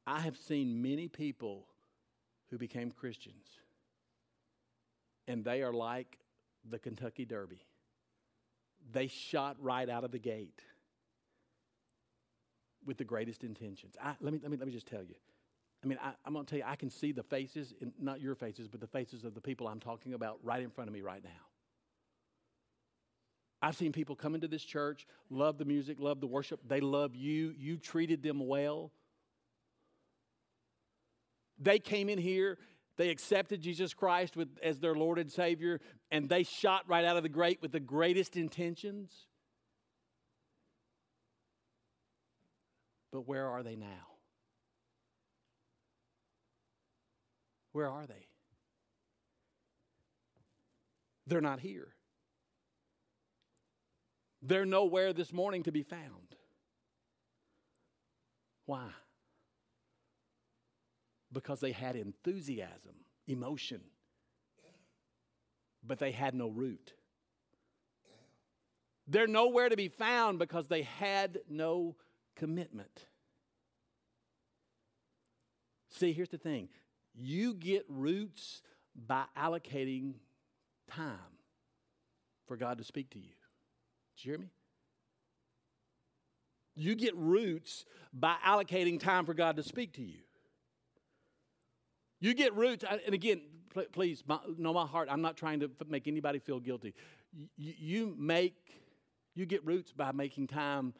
[0.09, 1.67] I have seen many people
[2.51, 3.45] who became Christians,
[5.27, 6.19] and they are like
[6.69, 7.61] the Kentucky Derby.
[8.91, 10.63] They shot right out of the gate
[12.87, 13.97] with the greatest intentions.
[14.03, 15.15] I, let, me, let, me, let me just tell you.
[15.85, 18.19] I mean, I, am going to tell you, I can see the faces, in, not
[18.23, 20.95] your faces, but the faces of the people I'm talking about right in front of
[20.95, 21.31] me right now.
[23.61, 26.61] I've seen people come into this church, love the music, love the worship.
[26.67, 27.53] They love you.
[27.59, 28.91] You treated them well.
[31.59, 32.59] They came in here,
[32.97, 37.17] they accepted Jesus Christ with, as their Lord and Savior, and they shot right out
[37.17, 39.13] of the gate with the greatest intentions.
[43.13, 43.87] But where are they now?
[47.73, 48.27] Where are they?
[51.27, 51.89] They're not here.
[54.43, 56.37] They're nowhere this morning to be found.
[58.67, 58.91] Why?
[61.39, 62.97] Because they had enthusiasm,
[63.29, 63.81] emotion,
[65.87, 66.95] but they had no root.
[69.07, 71.95] They're nowhere to be found because they had no
[72.35, 73.07] commitment.
[75.91, 76.71] See, here's the thing
[77.15, 78.61] you get roots
[78.97, 80.15] by allocating
[80.91, 81.39] time
[82.49, 83.37] for God to speak to you.
[84.17, 84.51] Did you hear me?
[86.75, 90.19] You get roots by allocating time for God to speak to you.
[92.21, 93.43] You get roots, and again,
[93.93, 94.25] please
[94.57, 95.09] know my heart.
[95.11, 96.95] I'm not trying to make anybody feel guilty.
[97.57, 98.57] You make,
[99.35, 100.95] you get roots by making time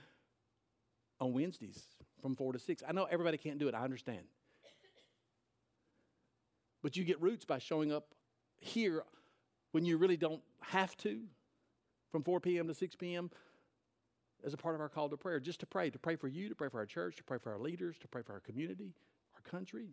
[1.21, 1.83] on Wednesdays
[2.23, 2.83] from four to six.
[2.87, 3.75] I know everybody can't do it.
[3.75, 4.23] I understand,
[6.83, 8.15] but you get roots by showing up
[8.61, 9.03] here
[9.73, 11.21] when you really don't have to
[12.11, 12.67] from 4 p.m.
[12.69, 13.31] to 6 p.m.
[14.45, 16.49] as a part of our call to prayer, just to pray, to pray for you,
[16.49, 18.95] to pray for our church, to pray for our leaders, to pray for our community,
[19.35, 19.91] our country.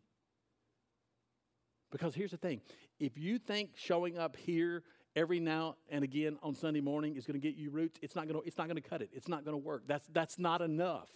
[1.95, 2.59] Because here's the thing
[2.99, 4.83] if you think showing up here
[5.15, 8.27] every now and again on Sunday morning is going to get you roots, it's not
[8.27, 9.11] going to, it's not going to cut it.
[9.13, 9.83] It's not going to work.
[9.87, 11.07] That's, that's not enough.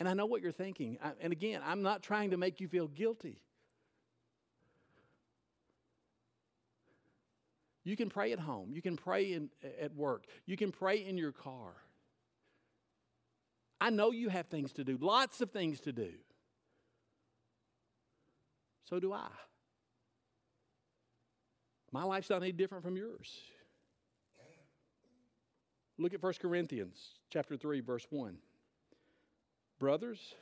[0.00, 0.98] And I know what you're thinking.
[1.00, 3.38] I, and again, I'm not trying to make you feel guilty.
[7.84, 8.72] You can pray at home.
[8.72, 10.24] You can pray in, at work.
[10.46, 11.74] You can pray in your car.
[13.80, 16.10] I know you have things to do, lots of things to do.
[18.88, 19.28] So do I.
[21.92, 23.36] My life's not any different from yours.
[25.98, 26.98] Look at 1 Corinthians
[27.30, 28.36] chapter 3 verse 1.
[29.78, 30.34] Brothers,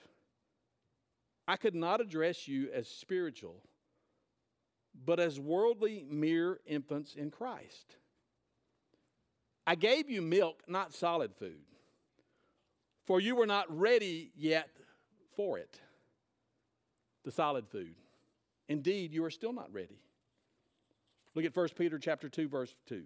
[1.49, 3.63] I could not address you as spiritual
[5.05, 7.97] but as worldly mere infants in Christ.
[9.67, 11.61] I gave you milk, not solid food,
[13.05, 14.71] for you were not ready yet
[15.37, 15.81] for it,
[17.25, 17.95] the solid food.
[18.69, 20.01] Indeed, you are still not ready.
[21.35, 23.05] Look at 1 Peter chapter 2 verse 2.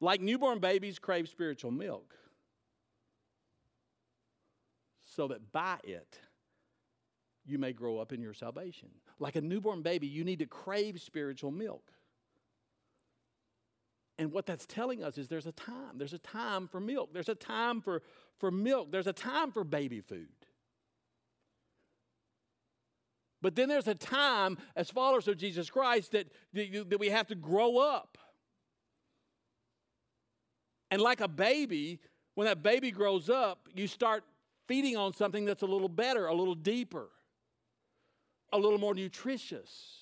[0.00, 2.14] Like newborn babies crave spiritual milk,
[5.14, 6.18] so that by it
[7.46, 8.88] you may grow up in your salvation.
[9.18, 11.92] Like a newborn baby, you need to crave spiritual milk.
[14.18, 15.96] And what that's telling us is there's a time.
[15.96, 17.10] There's a time for milk.
[17.12, 18.02] There's a time for,
[18.38, 18.90] for milk.
[18.90, 20.28] There's a time for baby food.
[23.46, 27.36] But then there's a time as followers of Jesus Christ that, that we have to
[27.36, 28.18] grow up.
[30.90, 32.00] And like a baby,
[32.34, 34.24] when that baby grows up, you start
[34.66, 37.10] feeding on something that's a little better, a little deeper
[38.52, 39.98] a little more nutritious.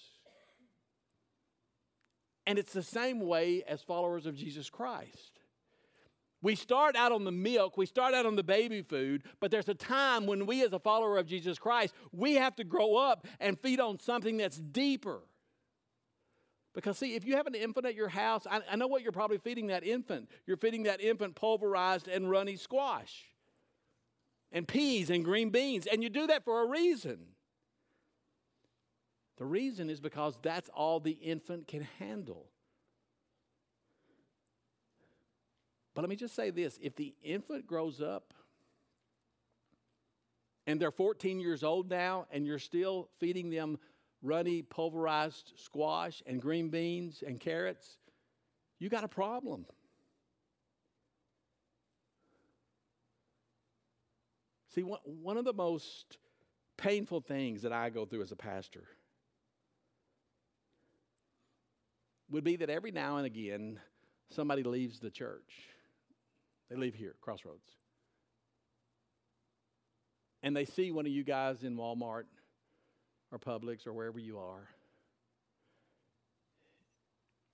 [2.47, 5.34] And it's the same way as followers of Jesus Christ.
[6.45, 9.71] We start out on the milk, we start out on the baby food, but there's
[9.71, 13.27] a time when we, as a follower of Jesus Christ, we have to grow up
[13.41, 15.23] and feed on something that's deeper.
[16.75, 19.11] Because, see, if you have an infant at your house, I, I know what you're
[19.11, 20.29] probably feeding that infant.
[20.47, 23.25] You're feeding that infant pulverized and runny squash
[24.53, 27.21] and peas and green beans, and you do that for a reason.
[29.39, 32.51] The reason is because that's all the infant can handle.
[35.95, 38.35] But let me just say this if the infant grows up
[40.67, 43.79] and they're 14 years old now and you're still feeding them
[44.23, 47.99] runny, pulverized squash and green beans and carrots,
[48.79, 49.67] you got a problem.
[54.75, 56.19] See, one of the most
[56.77, 58.89] painful things that I go through as a pastor
[62.31, 63.79] would be that every now and again
[64.31, 65.74] somebody leaves the church.
[66.71, 67.77] They leave here, Crossroads.
[70.43, 72.25] And they see one of you guys in Walmart
[73.33, 74.69] or Publix or wherever you are.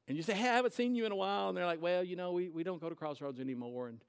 [0.09, 1.49] And you say, Hey, I haven't seen you in a while.
[1.49, 3.89] And they're like, Well, you know, we, we don't go to Crossroads anymore.
[3.89, 4.01] And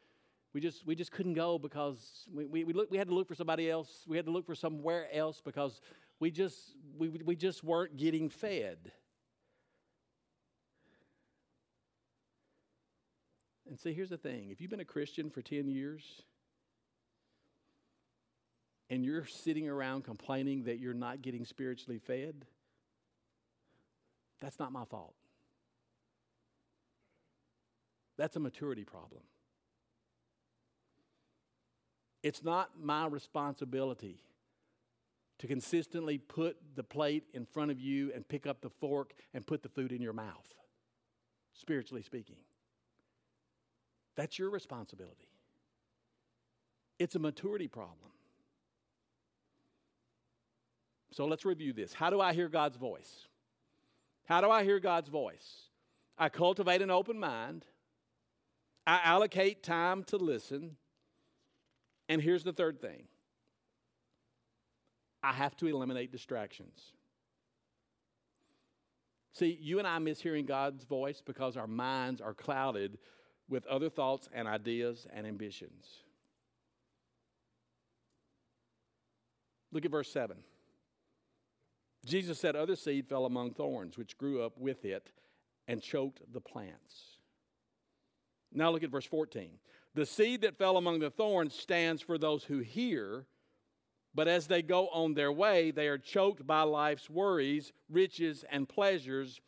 [0.54, 3.28] we just, we just couldn't go because we, we, we, look, we had to look
[3.28, 4.04] for somebody else.
[4.08, 5.80] We had to look for somewhere else because
[6.20, 6.58] we just,
[6.98, 8.92] we, we just weren't getting fed.
[13.72, 16.04] And see, here's the thing if you've been a Christian for 10 years
[18.90, 22.46] and you're sitting around complaining that you're not getting spiritually fed,
[24.42, 25.16] that's not my fault.
[28.18, 29.22] That's a maturity problem.
[32.24, 34.22] It's not my responsibility
[35.40, 39.48] to consistently put the plate in front of you and pick up the fork and
[39.48, 40.54] put the food in your mouth,
[41.54, 42.36] spiritually speaking.
[44.22, 45.30] That's your responsibility.
[47.00, 48.12] It's a maturity problem.
[51.10, 51.92] So let's review this.
[51.92, 53.26] How do I hear God's voice?
[54.26, 55.62] How do I hear God's voice?
[56.20, 57.66] I cultivate an open mind.
[58.86, 60.76] I allocate time to listen.
[62.08, 63.06] And here's the third thing
[65.24, 66.80] I have to eliminate distractions.
[69.34, 73.00] See, you and I miss hearing God's voice because our minds are clouded
[73.52, 75.86] with other thoughts and ideas and ambitions.
[79.74, 80.38] Look at verse 7.
[82.06, 85.12] Jesus said, Other seed fell among thorns, which grew up with it
[85.68, 87.20] and choked the plants.
[88.54, 89.52] Now look at verse 14.
[89.94, 93.26] The seed that fell among the thorns stands for those who hear,
[94.16, 98.68] but as they go on their way, they are choked by life's worries, riches, and
[98.68, 99.42] pleasures,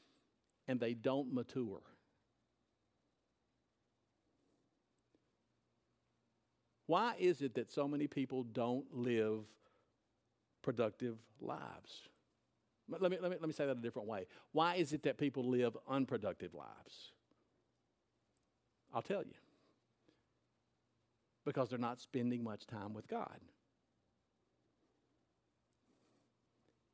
[0.67, 1.81] and they don't mature.
[6.93, 9.39] Why is it that so many people don't live
[10.61, 12.07] productive lives?
[12.87, 14.27] Let me, let, me, let me say that a different way.
[14.51, 17.13] Why is it that people live unproductive lives?
[18.93, 19.33] I'll tell you.
[21.45, 23.39] Because they're not spending much time with God.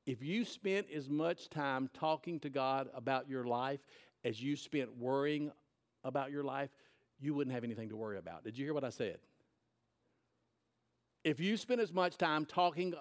[0.05, 3.81] If you spent as much time talking to God about your life
[4.23, 5.51] as you spent worrying
[6.05, 6.69] about your life,
[7.19, 8.45] you wouldn't have anything to worry about.
[8.45, 9.17] Did you hear what I said?
[11.23, 12.93] If you spend as much time talking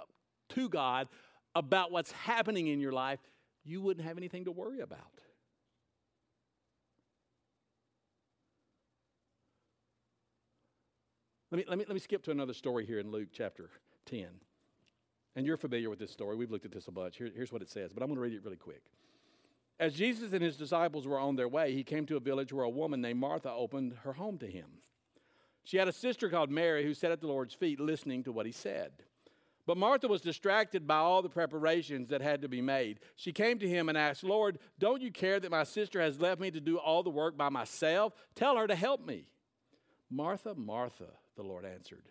[0.50, 1.08] to God
[1.54, 3.20] about what's happening in your life,
[3.64, 5.00] you wouldn't have anything to worry about.
[11.50, 13.70] Let me, let me, let me skip to another story here in Luke chapter
[14.06, 14.26] 10.
[15.34, 16.36] And you're familiar with this story.
[16.36, 17.16] We've looked at this a bunch.
[17.16, 18.82] Here, here's what it says, but I'm going to read it really quick.
[19.80, 22.64] As Jesus and his disciples were on their way, he came to a village where
[22.64, 24.66] a woman named Martha opened her home to him.
[25.64, 28.46] She had a sister called Mary who sat at the Lord's feet listening to what
[28.46, 28.92] he said.
[29.66, 33.00] But Martha was distracted by all the preparations that had to be made.
[33.16, 36.40] She came to him and asked, Lord, don't you care that my sister has left
[36.40, 38.14] me to do all the work by myself?
[38.34, 39.26] Tell her to help me.
[40.08, 42.08] Martha, Martha, the Lord answered,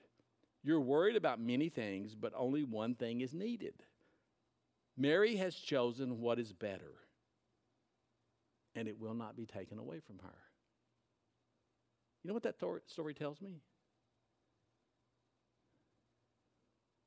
[0.63, 3.73] You're worried about many things, but only one thing is needed.
[4.95, 6.93] Mary has chosen what is better,
[8.75, 10.46] and it will not be taken away from her.
[12.27, 12.57] You know what that
[12.87, 13.61] story tells me?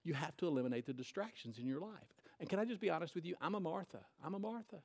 [0.03, 1.91] You have to eliminate the distractions in your life.
[2.41, 3.35] And can I just be honest with you?
[3.39, 3.99] I'm a Martha.
[4.25, 4.79] I'm a Martha.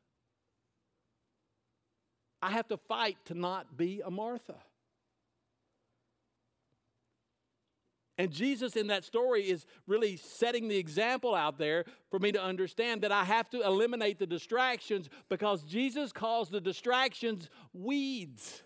[2.41, 4.57] I have to fight to not be a Martha.
[8.17, 12.43] And Jesus in that story is really setting the example out there for me to
[12.43, 18.63] understand that I have to eliminate the distractions because Jesus calls the distractions weeds.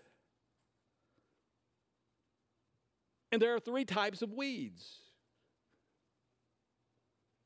[3.32, 4.98] And there are three types of weeds.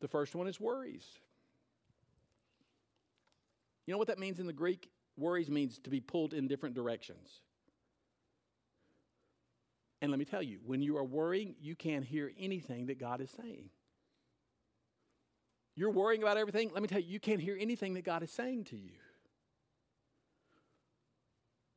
[0.01, 1.07] The first one is worries.
[3.87, 4.91] You know what that means in the Greek?
[5.16, 7.41] Worries means to be pulled in different directions.
[10.01, 13.20] And let me tell you, when you are worrying, you can't hear anything that God
[13.20, 13.70] is saying.
[15.76, 16.70] You're worrying about everything.
[16.72, 18.93] Let me tell you, you can't hear anything that God is saying to you.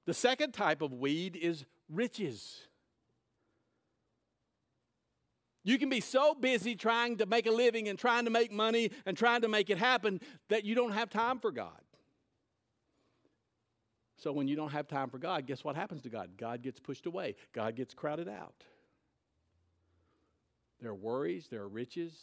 [0.05, 2.66] The second type of weed is riches.
[5.67, 8.89] You can be so busy trying to make a living and trying to make money
[9.05, 11.81] and trying to make it happen that you don't have time for God.
[14.15, 16.29] So when you don't have time for God, guess what happens to God?
[16.37, 18.63] God gets pushed away, God gets crowded out.
[20.79, 22.13] There are worries, there are riches.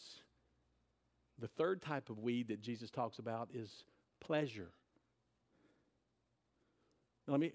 [1.38, 3.84] The third type of weed that Jesus talks about is
[4.20, 4.70] pleasure.
[7.26, 7.52] Let me,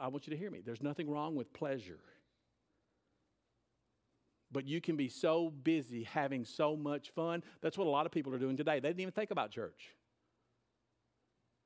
[0.00, 0.60] I want you to hear me.
[0.64, 1.98] There's nothing wrong with pleasure.
[4.52, 7.42] But you can be so busy having so much fun.
[7.62, 8.80] That's what a lot of people are doing today.
[8.80, 9.94] They didn't even think about church.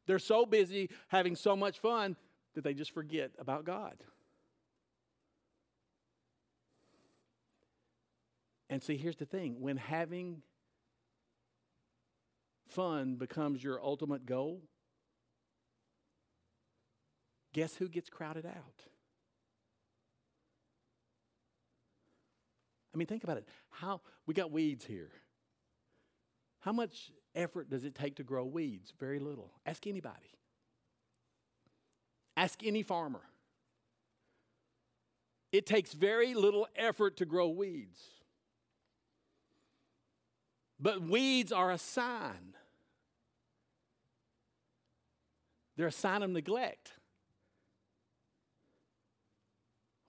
[0.06, 2.16] They're so busy having so much fun
[2.54, 3.96] that they just forget about God.
[8.70, 10.42] And see, here's the thing when having
[12.68, 14.62] fun becomes your ultimate goal,
[17.52, 18.84] guess who gets crowded out?
[22.96, 23.46] I mean, think about it.
[23.68, 25.10] How we got weeds here.
[26.60, 28.90] How much effort does it take to grow weeds?
[28.98, 29.52] Very little.
[29.66, 30.30] Ask anybody.
[32.38, 33.20] Ask any farmer.
[35.52, 38.00] It takes very little effort to grow weeds.
[40.80, 42.54] But weeds are a sign.
[45.76, 46.92] They're a sign of neglect.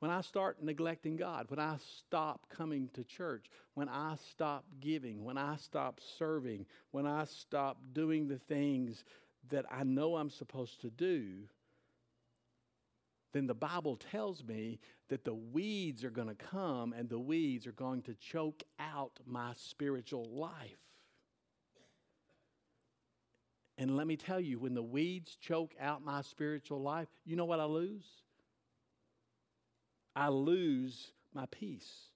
[0.07, 5.25] When I start neglecting God, when I stop coming to church, when I stop giving,
[5.25, 9.03] when I stop serving, when I stop doing the things
[9.49, 11.49] that I know I'm supposed to do,
[13.33, 14.79] then the Bible tells me
[15.09, 19.19] that the weeds are going to come and the weeds are going to choke out
[19.25, 20.79] my spiritual life.
[23.77, 27.43] And let me tell you, when the weeds choke out my spiritual life, you know
[27.43, 28.05] what I lose?
[30.17, 32.07] I lose my peace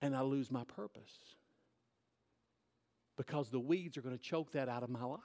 [0.00, 1.12] and I lose my purpose
[3.16, 5.20] because the weeds are going to choke that out of my life.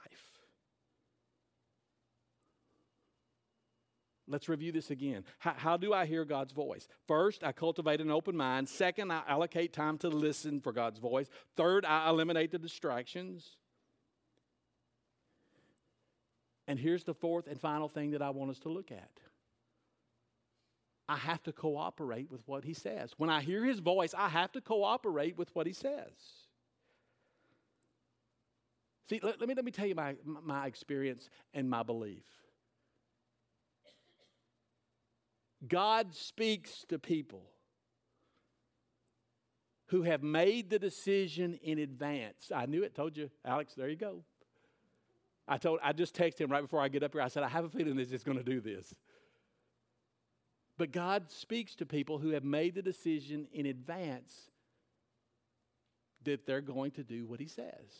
[4.26, 5.22] Let's review this again.
[5.38, 6.88] How, how, do I hear God's voice?
[7.06, 8.68] First, I cultivate an open mind.
[8.68, 11.28] Second, I allocate time to listen for God's voice.
[11.56, 13.48] Third, I eliminate the distractions.
[16.66, 19.10] And here's the fourth and final thing that I want us to look at
[21.08, 23.12] I have to cooperate with what he says.
[23.16, 26.12] When I hear his voice, I have to cooperate with what he says.
[29.08, 32.24] See, let, let me, let me tell you my, my experience and my belief.
[35.66, 37.44] God speaks to people
[39.86, 42.50] who have made the decision in advance.
[42.54, 44.24] I knew it, told you, Alex, there you go.
[45.48, 47.22] I told I just texted him right before I get up here.
[47.22, 48.92] I said, I have a feeling this is going to do this.
[50.78, 54.50] But God speaks to people who have made the decision in advance
[56.24, 57.90] that they're going to do what He says.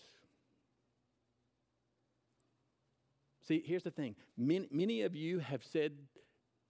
[3.47, 5.93] See, here's the thing many, many of you have said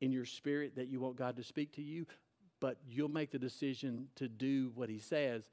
[0.01, 2.07] in your spirit that you want God to speak to you,
[2.61, 5.49] but you'll make the decision to do what He says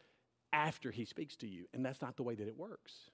[0.51, 1.66] after He speaks to you.
[1.74, 3.10] And that's not the way that it works.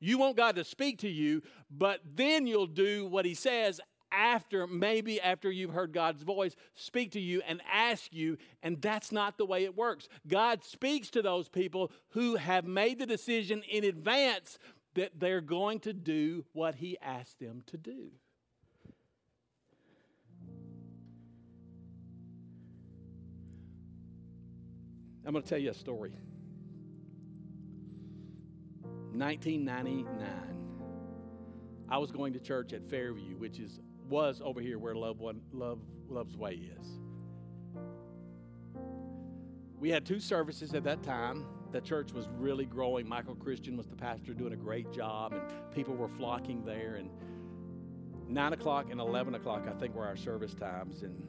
[0.00, 3.80] You want God to speak to you, but then you'll do what He says
[4.16, 9.12] after, maybe after you've heard God's voice speak to you and ask you, and that's
[9.12, 10.08] not the way it works.
[10.26, 14.58] God speaks to those people who have made the decision in advance
[14.94, 18.10] that they're going to do what He asked them to do.
[25.26, 26.12] I'm going to tell you a story.
[29.12, 30.26] 1999,
[31.88, 35.40] I was going to church at Fairview, which is was over here where Love One
[35.52, 36.86] Love Love's Way is.
[39.78, 41.46] We had two services at that time.
[41.72, 43.08] The church was really growing.
[43.08, 45.42] Michael Christian was the pastor, doing a great job, and
[45.74, 46.94] people were flocking there.
[46.94, 47.10] And
[48.28, 51.02] nine o'clock and eleven o'clock, I think, were our service times.
[51.02, 51.22] And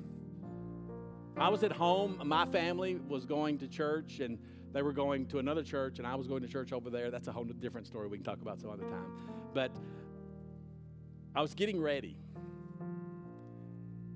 [1.35, 2.21] I was at home.
[2.23, 4.37] My family was going to church, and
[4.71, 7.11] they were going to another church, and I was going to church over there.
[7.11, 9.11] That's a whole different story we can talk about some other time.
[9.53, 9.71] But
[11.35, 12.15] I was getting ready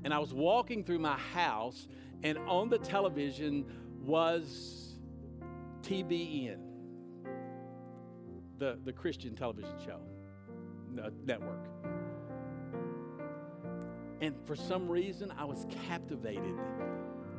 [0.04, 1.88] and I was walking through my house,
[2.24, 3.66] and on the television
[4.00, 5.00] was
[5.82, 6.58] TBN,
[8.58, 10.00] the, the Christian television show
[11.26, 11.68] network.
[14.22, 16.56] And for some reason, I was captivated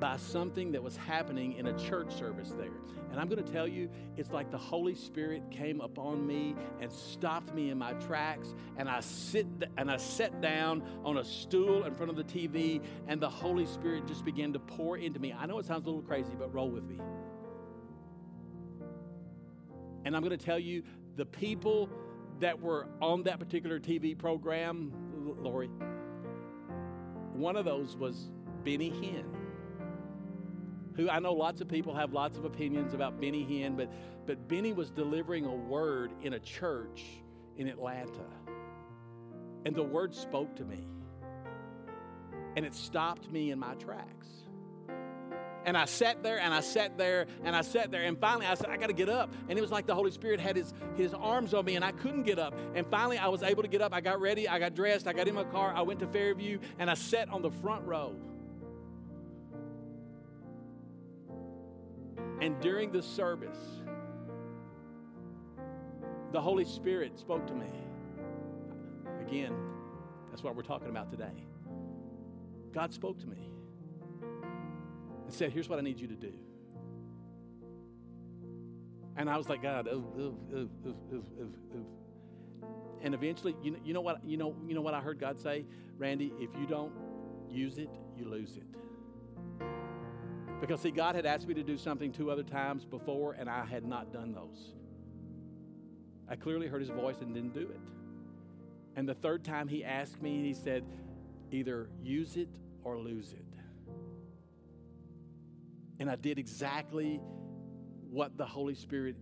[0.02, 2.72] by something that was happening in a church service there.
[3.12, 6.90] And I'm going to tell you, it's like the Holy Spirit came upon me and
[6.90, 9.46] stopped me in my tracks, and I sit
[9.76, 13.64] and I sat down on a stool in front of the TV, and the Holy
[13.64, 15.32] Spirit just began to pour into me.
[15.32, 16.98] I know it sounds a little crazy, but roll with me.
[20.04, 20.82] And I'm going to tell you,
[21.14, 21.88] the people
[22.40, 24.90] that were on that particular TV program,
[25.38, 25.70] Lori,
[27.34, 28.32] one of those was
[28.64, 29.41] Benny Hinn
[30.96, 33.90] who I know lots of people have lots of opinions about Benny Hinn, but,
[34.26, 37.04] but Benny was delivering a word in a church
[37.56, 38.26] in Atlanta.
[39.64, 40.86] And the word spoke to me.
[42.56, 44.28] And it stopped me in my tracks.
[45.64, 48.02] And I sat there and I sat there and I sat there.
[48.02, 49.32] And finally I said, I got to get up.
[49.48, 51.92] And it was like the Holy Spirit had his, his arms on me and I
[51.92, 52.54] couldn't get up.
[52.74, 53.94] And finally I was able to get up.
[53.94, 54.48] I got ready.
[54.48, 55.06] I got dressed.
[55.06, 55.72] I got in my car.
[55.74, 58.16] I went to Fairview and I sat on the front row.
[62.42, 63.56] And during the service,
[66.32, 67.70] the Holy Spirit spoke to me.
[69.24, 69.54] Again,
[70.28, 71.46] that's what we're talking about today.
[72.74, 73.48] God spoke to me.
[75.24, 76.32] and said, Here's what I need you to do.
[79.16, 79.86] And I was like, God.
[83.02, 85.38] And eventually, you know, you know what you know, you know what I heard God
[85.38, 85.64] say?
[85.96, 86.92] Randy, if you don't
[87.48, 88.64] use it, you lose it.
[90.62, 93.64] Because see, God had asked me to do something two other times before, and I
[93.64, 94.74] had not done those.
[96.28, 97.80] I clearly heard his voice and didn't do it.
[98.94, 100.84] And the third time he asked me, he said,
[101.50, 102.48] either use it
[102.84, 103.44] or lose it.
[105.98, 107.20] And I did exactly
[108.08, 109.16] what the Holy Spirit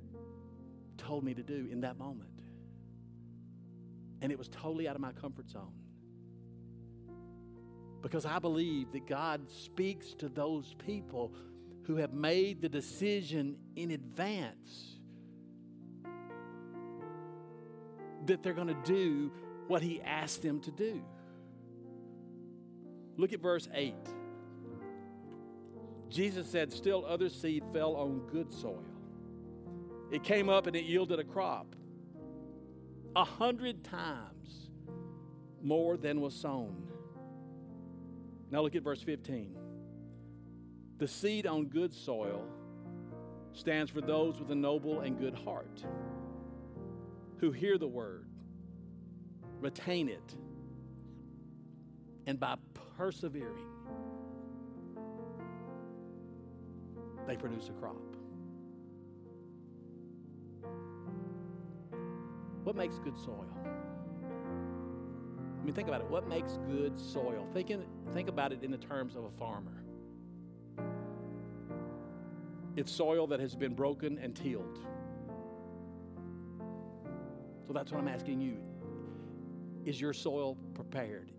[0.98, 2.28] told me to do in that moment.
[4.20, 5.72] And it was totally out of my comfort zone.
[8.02, 11.34] Because I believe that God speaks to those people
[11.84, 14.98] who have made the decision in advance
[18.26, 19.32] that they're going to do
[19.66, 21.02] what He asked them to do.
[23.16, 23.94] Look at verse 8.
[26.08, 28.84] Jesus said, Still other seed fell on good soil.
[30.10, 31.76] It came up and it yielded a crop
[33.16, 34.70] a hundred times
[35.62, 36.89] more than was sown.
[38.50, 39.56] Now look at verse 15.
[40.98, 42.44] The seed on good soil
[43.52, 45.84] stands for those with a noble and good heart
[47.38, 48.26] who hear the word,
[49.60, 50.36] retain it,
[52.26, 52.56] and by
[52.96, 53.66] persevering,
[57.26, 57.96] they produce a crop.
[62.64, 63.48] What makes good soil?
[65.70, 66.10] Mean, think about it.
[66.10, 67.46] What makes good soil?
[67.54, 69.84] Think, in, think about it in the terms of a farmer.
[72.74, 74.80] It's soil that has been broken and tilled.
[77.68, 78.56] So that's what I'm asking you.
[79.84, 81.30] Is your soil prepared?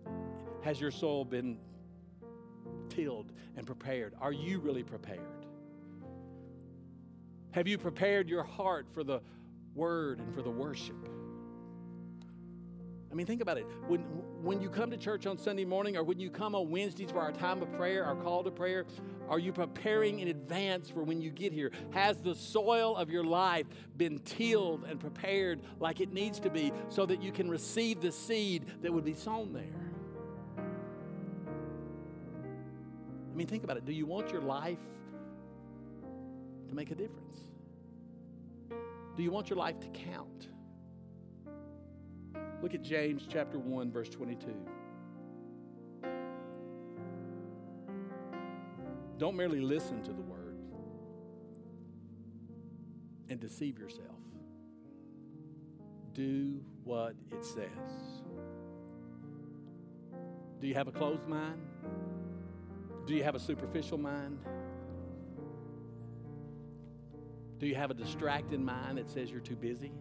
[0.62, 1.58] Has your soil been
[2.88, 4.14] tilled and prepared?
[4.18, 5.46] Are you really prepared?
[7.50, 9.20] Have you prepared your heart for the
[9.74, 11.06] word and for the worship?
[13.12, 13.66] I mean, think about it.
[13.88, 14.00] When,
[14.42, 17.20] when you come to church on Sunday morning or when you come on Wednesdays for
[17.20, 18.86] our time of prayer, our call to prayer,
[19.28, 21.72] are you preparing in advance for when you get here?
[21.90, 23.66] Has the soil of your life
[23.98, 28.10] been tilled and prepared like it needs to be so that you can receive the
[28.10, 30.64] seed that would be sown there?
[33.30, 33.84] I mean, think about it.
[33.84, 34.78] Do you want your life
[36.68, 37.40] to make a difference?
[39.16, 40.48] Do you want your life to count?
[42.62, 44.54] Look at James chapter 1, verse 22.
[49.18, 50.56] Don't merely listen to the word
[53.28, 54.16] and deceive yourself.
[56.12, 57.66] Do what it says.
[60.60, 61.60] Do you have a closed mind?
[63.06, 64.38] Do you have a superficial mind?
[67.58, 69.92] Do you have a distracted mind that says you're too busy?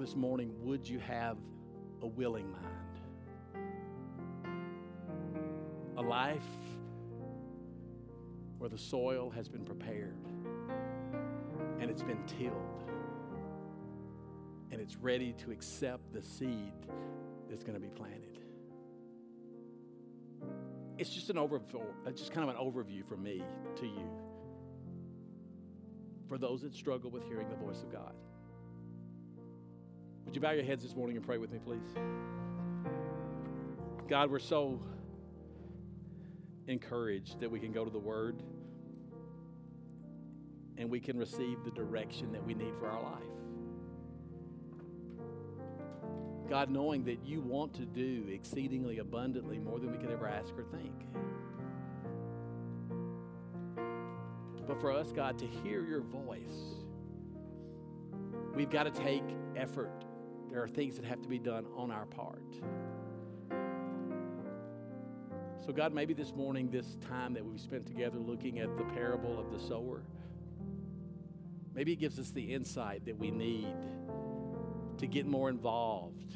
[0.00, 1.36] This morning, would you have
[2.02, 3.00] a willing mind?
[5.96, 6.40] A life
[8.58, 10.16] where the soil has been prepared
[11.80, 12.84] and it's been tilled
[14.70, 16.72] and it's ready to accept the seed
[17.50, 18.38] that's going to be planted.
[20.96, 23.42] It's just an overview, uh, just kind of an overview from me
[23.76, 24.10] to you
[26.28, 28.14] for those that struggle with hearing the voice of God.
[30.28, 31.96] Would you bow your heads this morning and pray with me, please?
[34.10, 34.78] God, we're so
[36.66, 38.42] encouraged that we can go to the Word
[40.76, 43.22] and we can receive the direction that we need for our life.
[46.50, 50.52] God, knowing that you want to do exceedingly abundantly more than we could ever ask
[50.58, 51.06] or think.
[54.66, 56.84] But for us, God, to hear your voice,
[58.54, 59.24] we've got to take
[59.56, 60.04] effort
[60.50, 62.42] there are things that have to be done on our part.
[65.64, 69.38] So, God, maybe this morning, this time that we've spent together looking at the parable
[69.38, 70.02] of the sower,
[71.74, 73.74] maybe it gives us the insight that we need
[74.96, 76.34] to get more involved,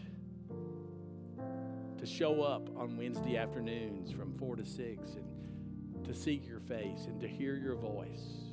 [1.99, 7.07] to show up on Wednesday afternoons from 4 to 6, and to seek your face
[7.07, 8.52] and to hear your voice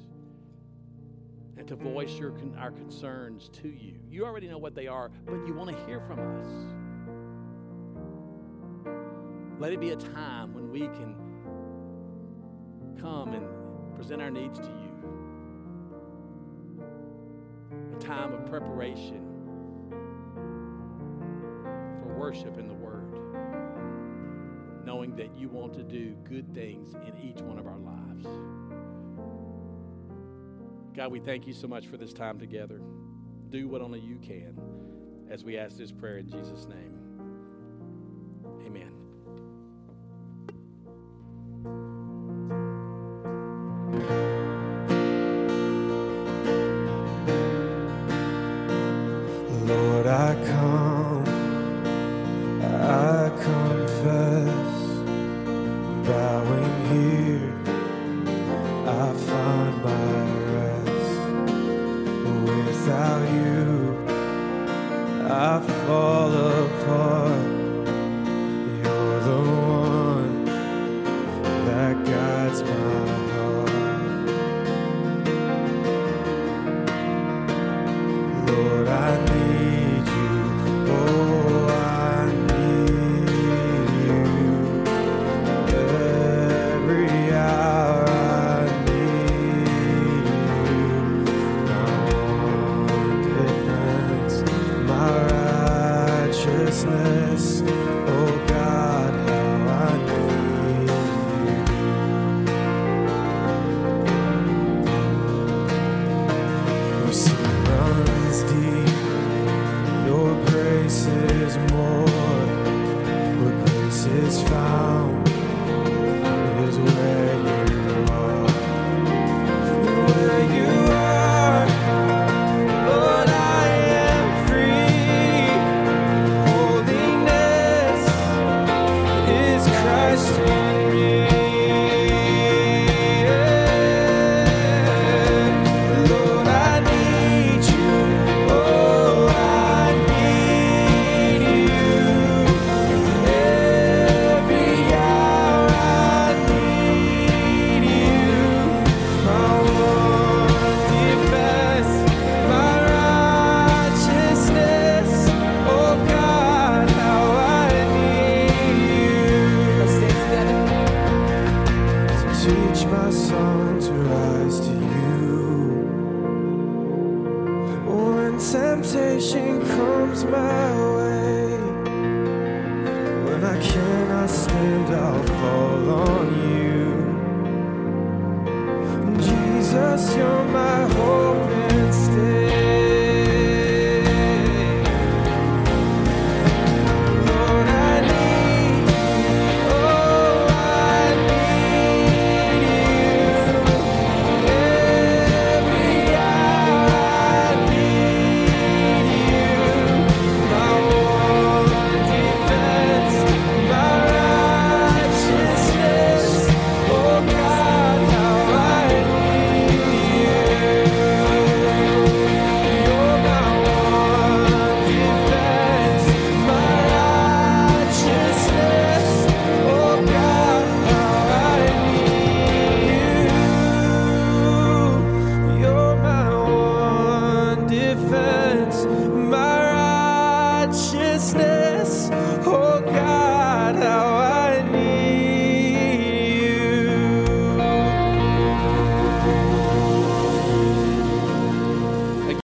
[1.59, 3.99] and to voice your, our concerns to you.
[4.09, 6.47] You already know what they are, but you want to hear from us.
[9.59, 11.15] Let it be a time when we can
[13.01, 13.45] come and
[13.93, 15.03] present our needs to you.
[17.93, 19.25] A time of preparation
[22.01, 23.19] for worship in the Word,
[24.85, 28.25] knowing that you want to do good things in each one of our lives.
[30.95, 32.81] God, we thank you so much for this time together.
[33.49, 34.59] Do what only you can
[35.29, 36.95] as we ask this prayer in Jesus' name.
[38.65, 38.98] Amen.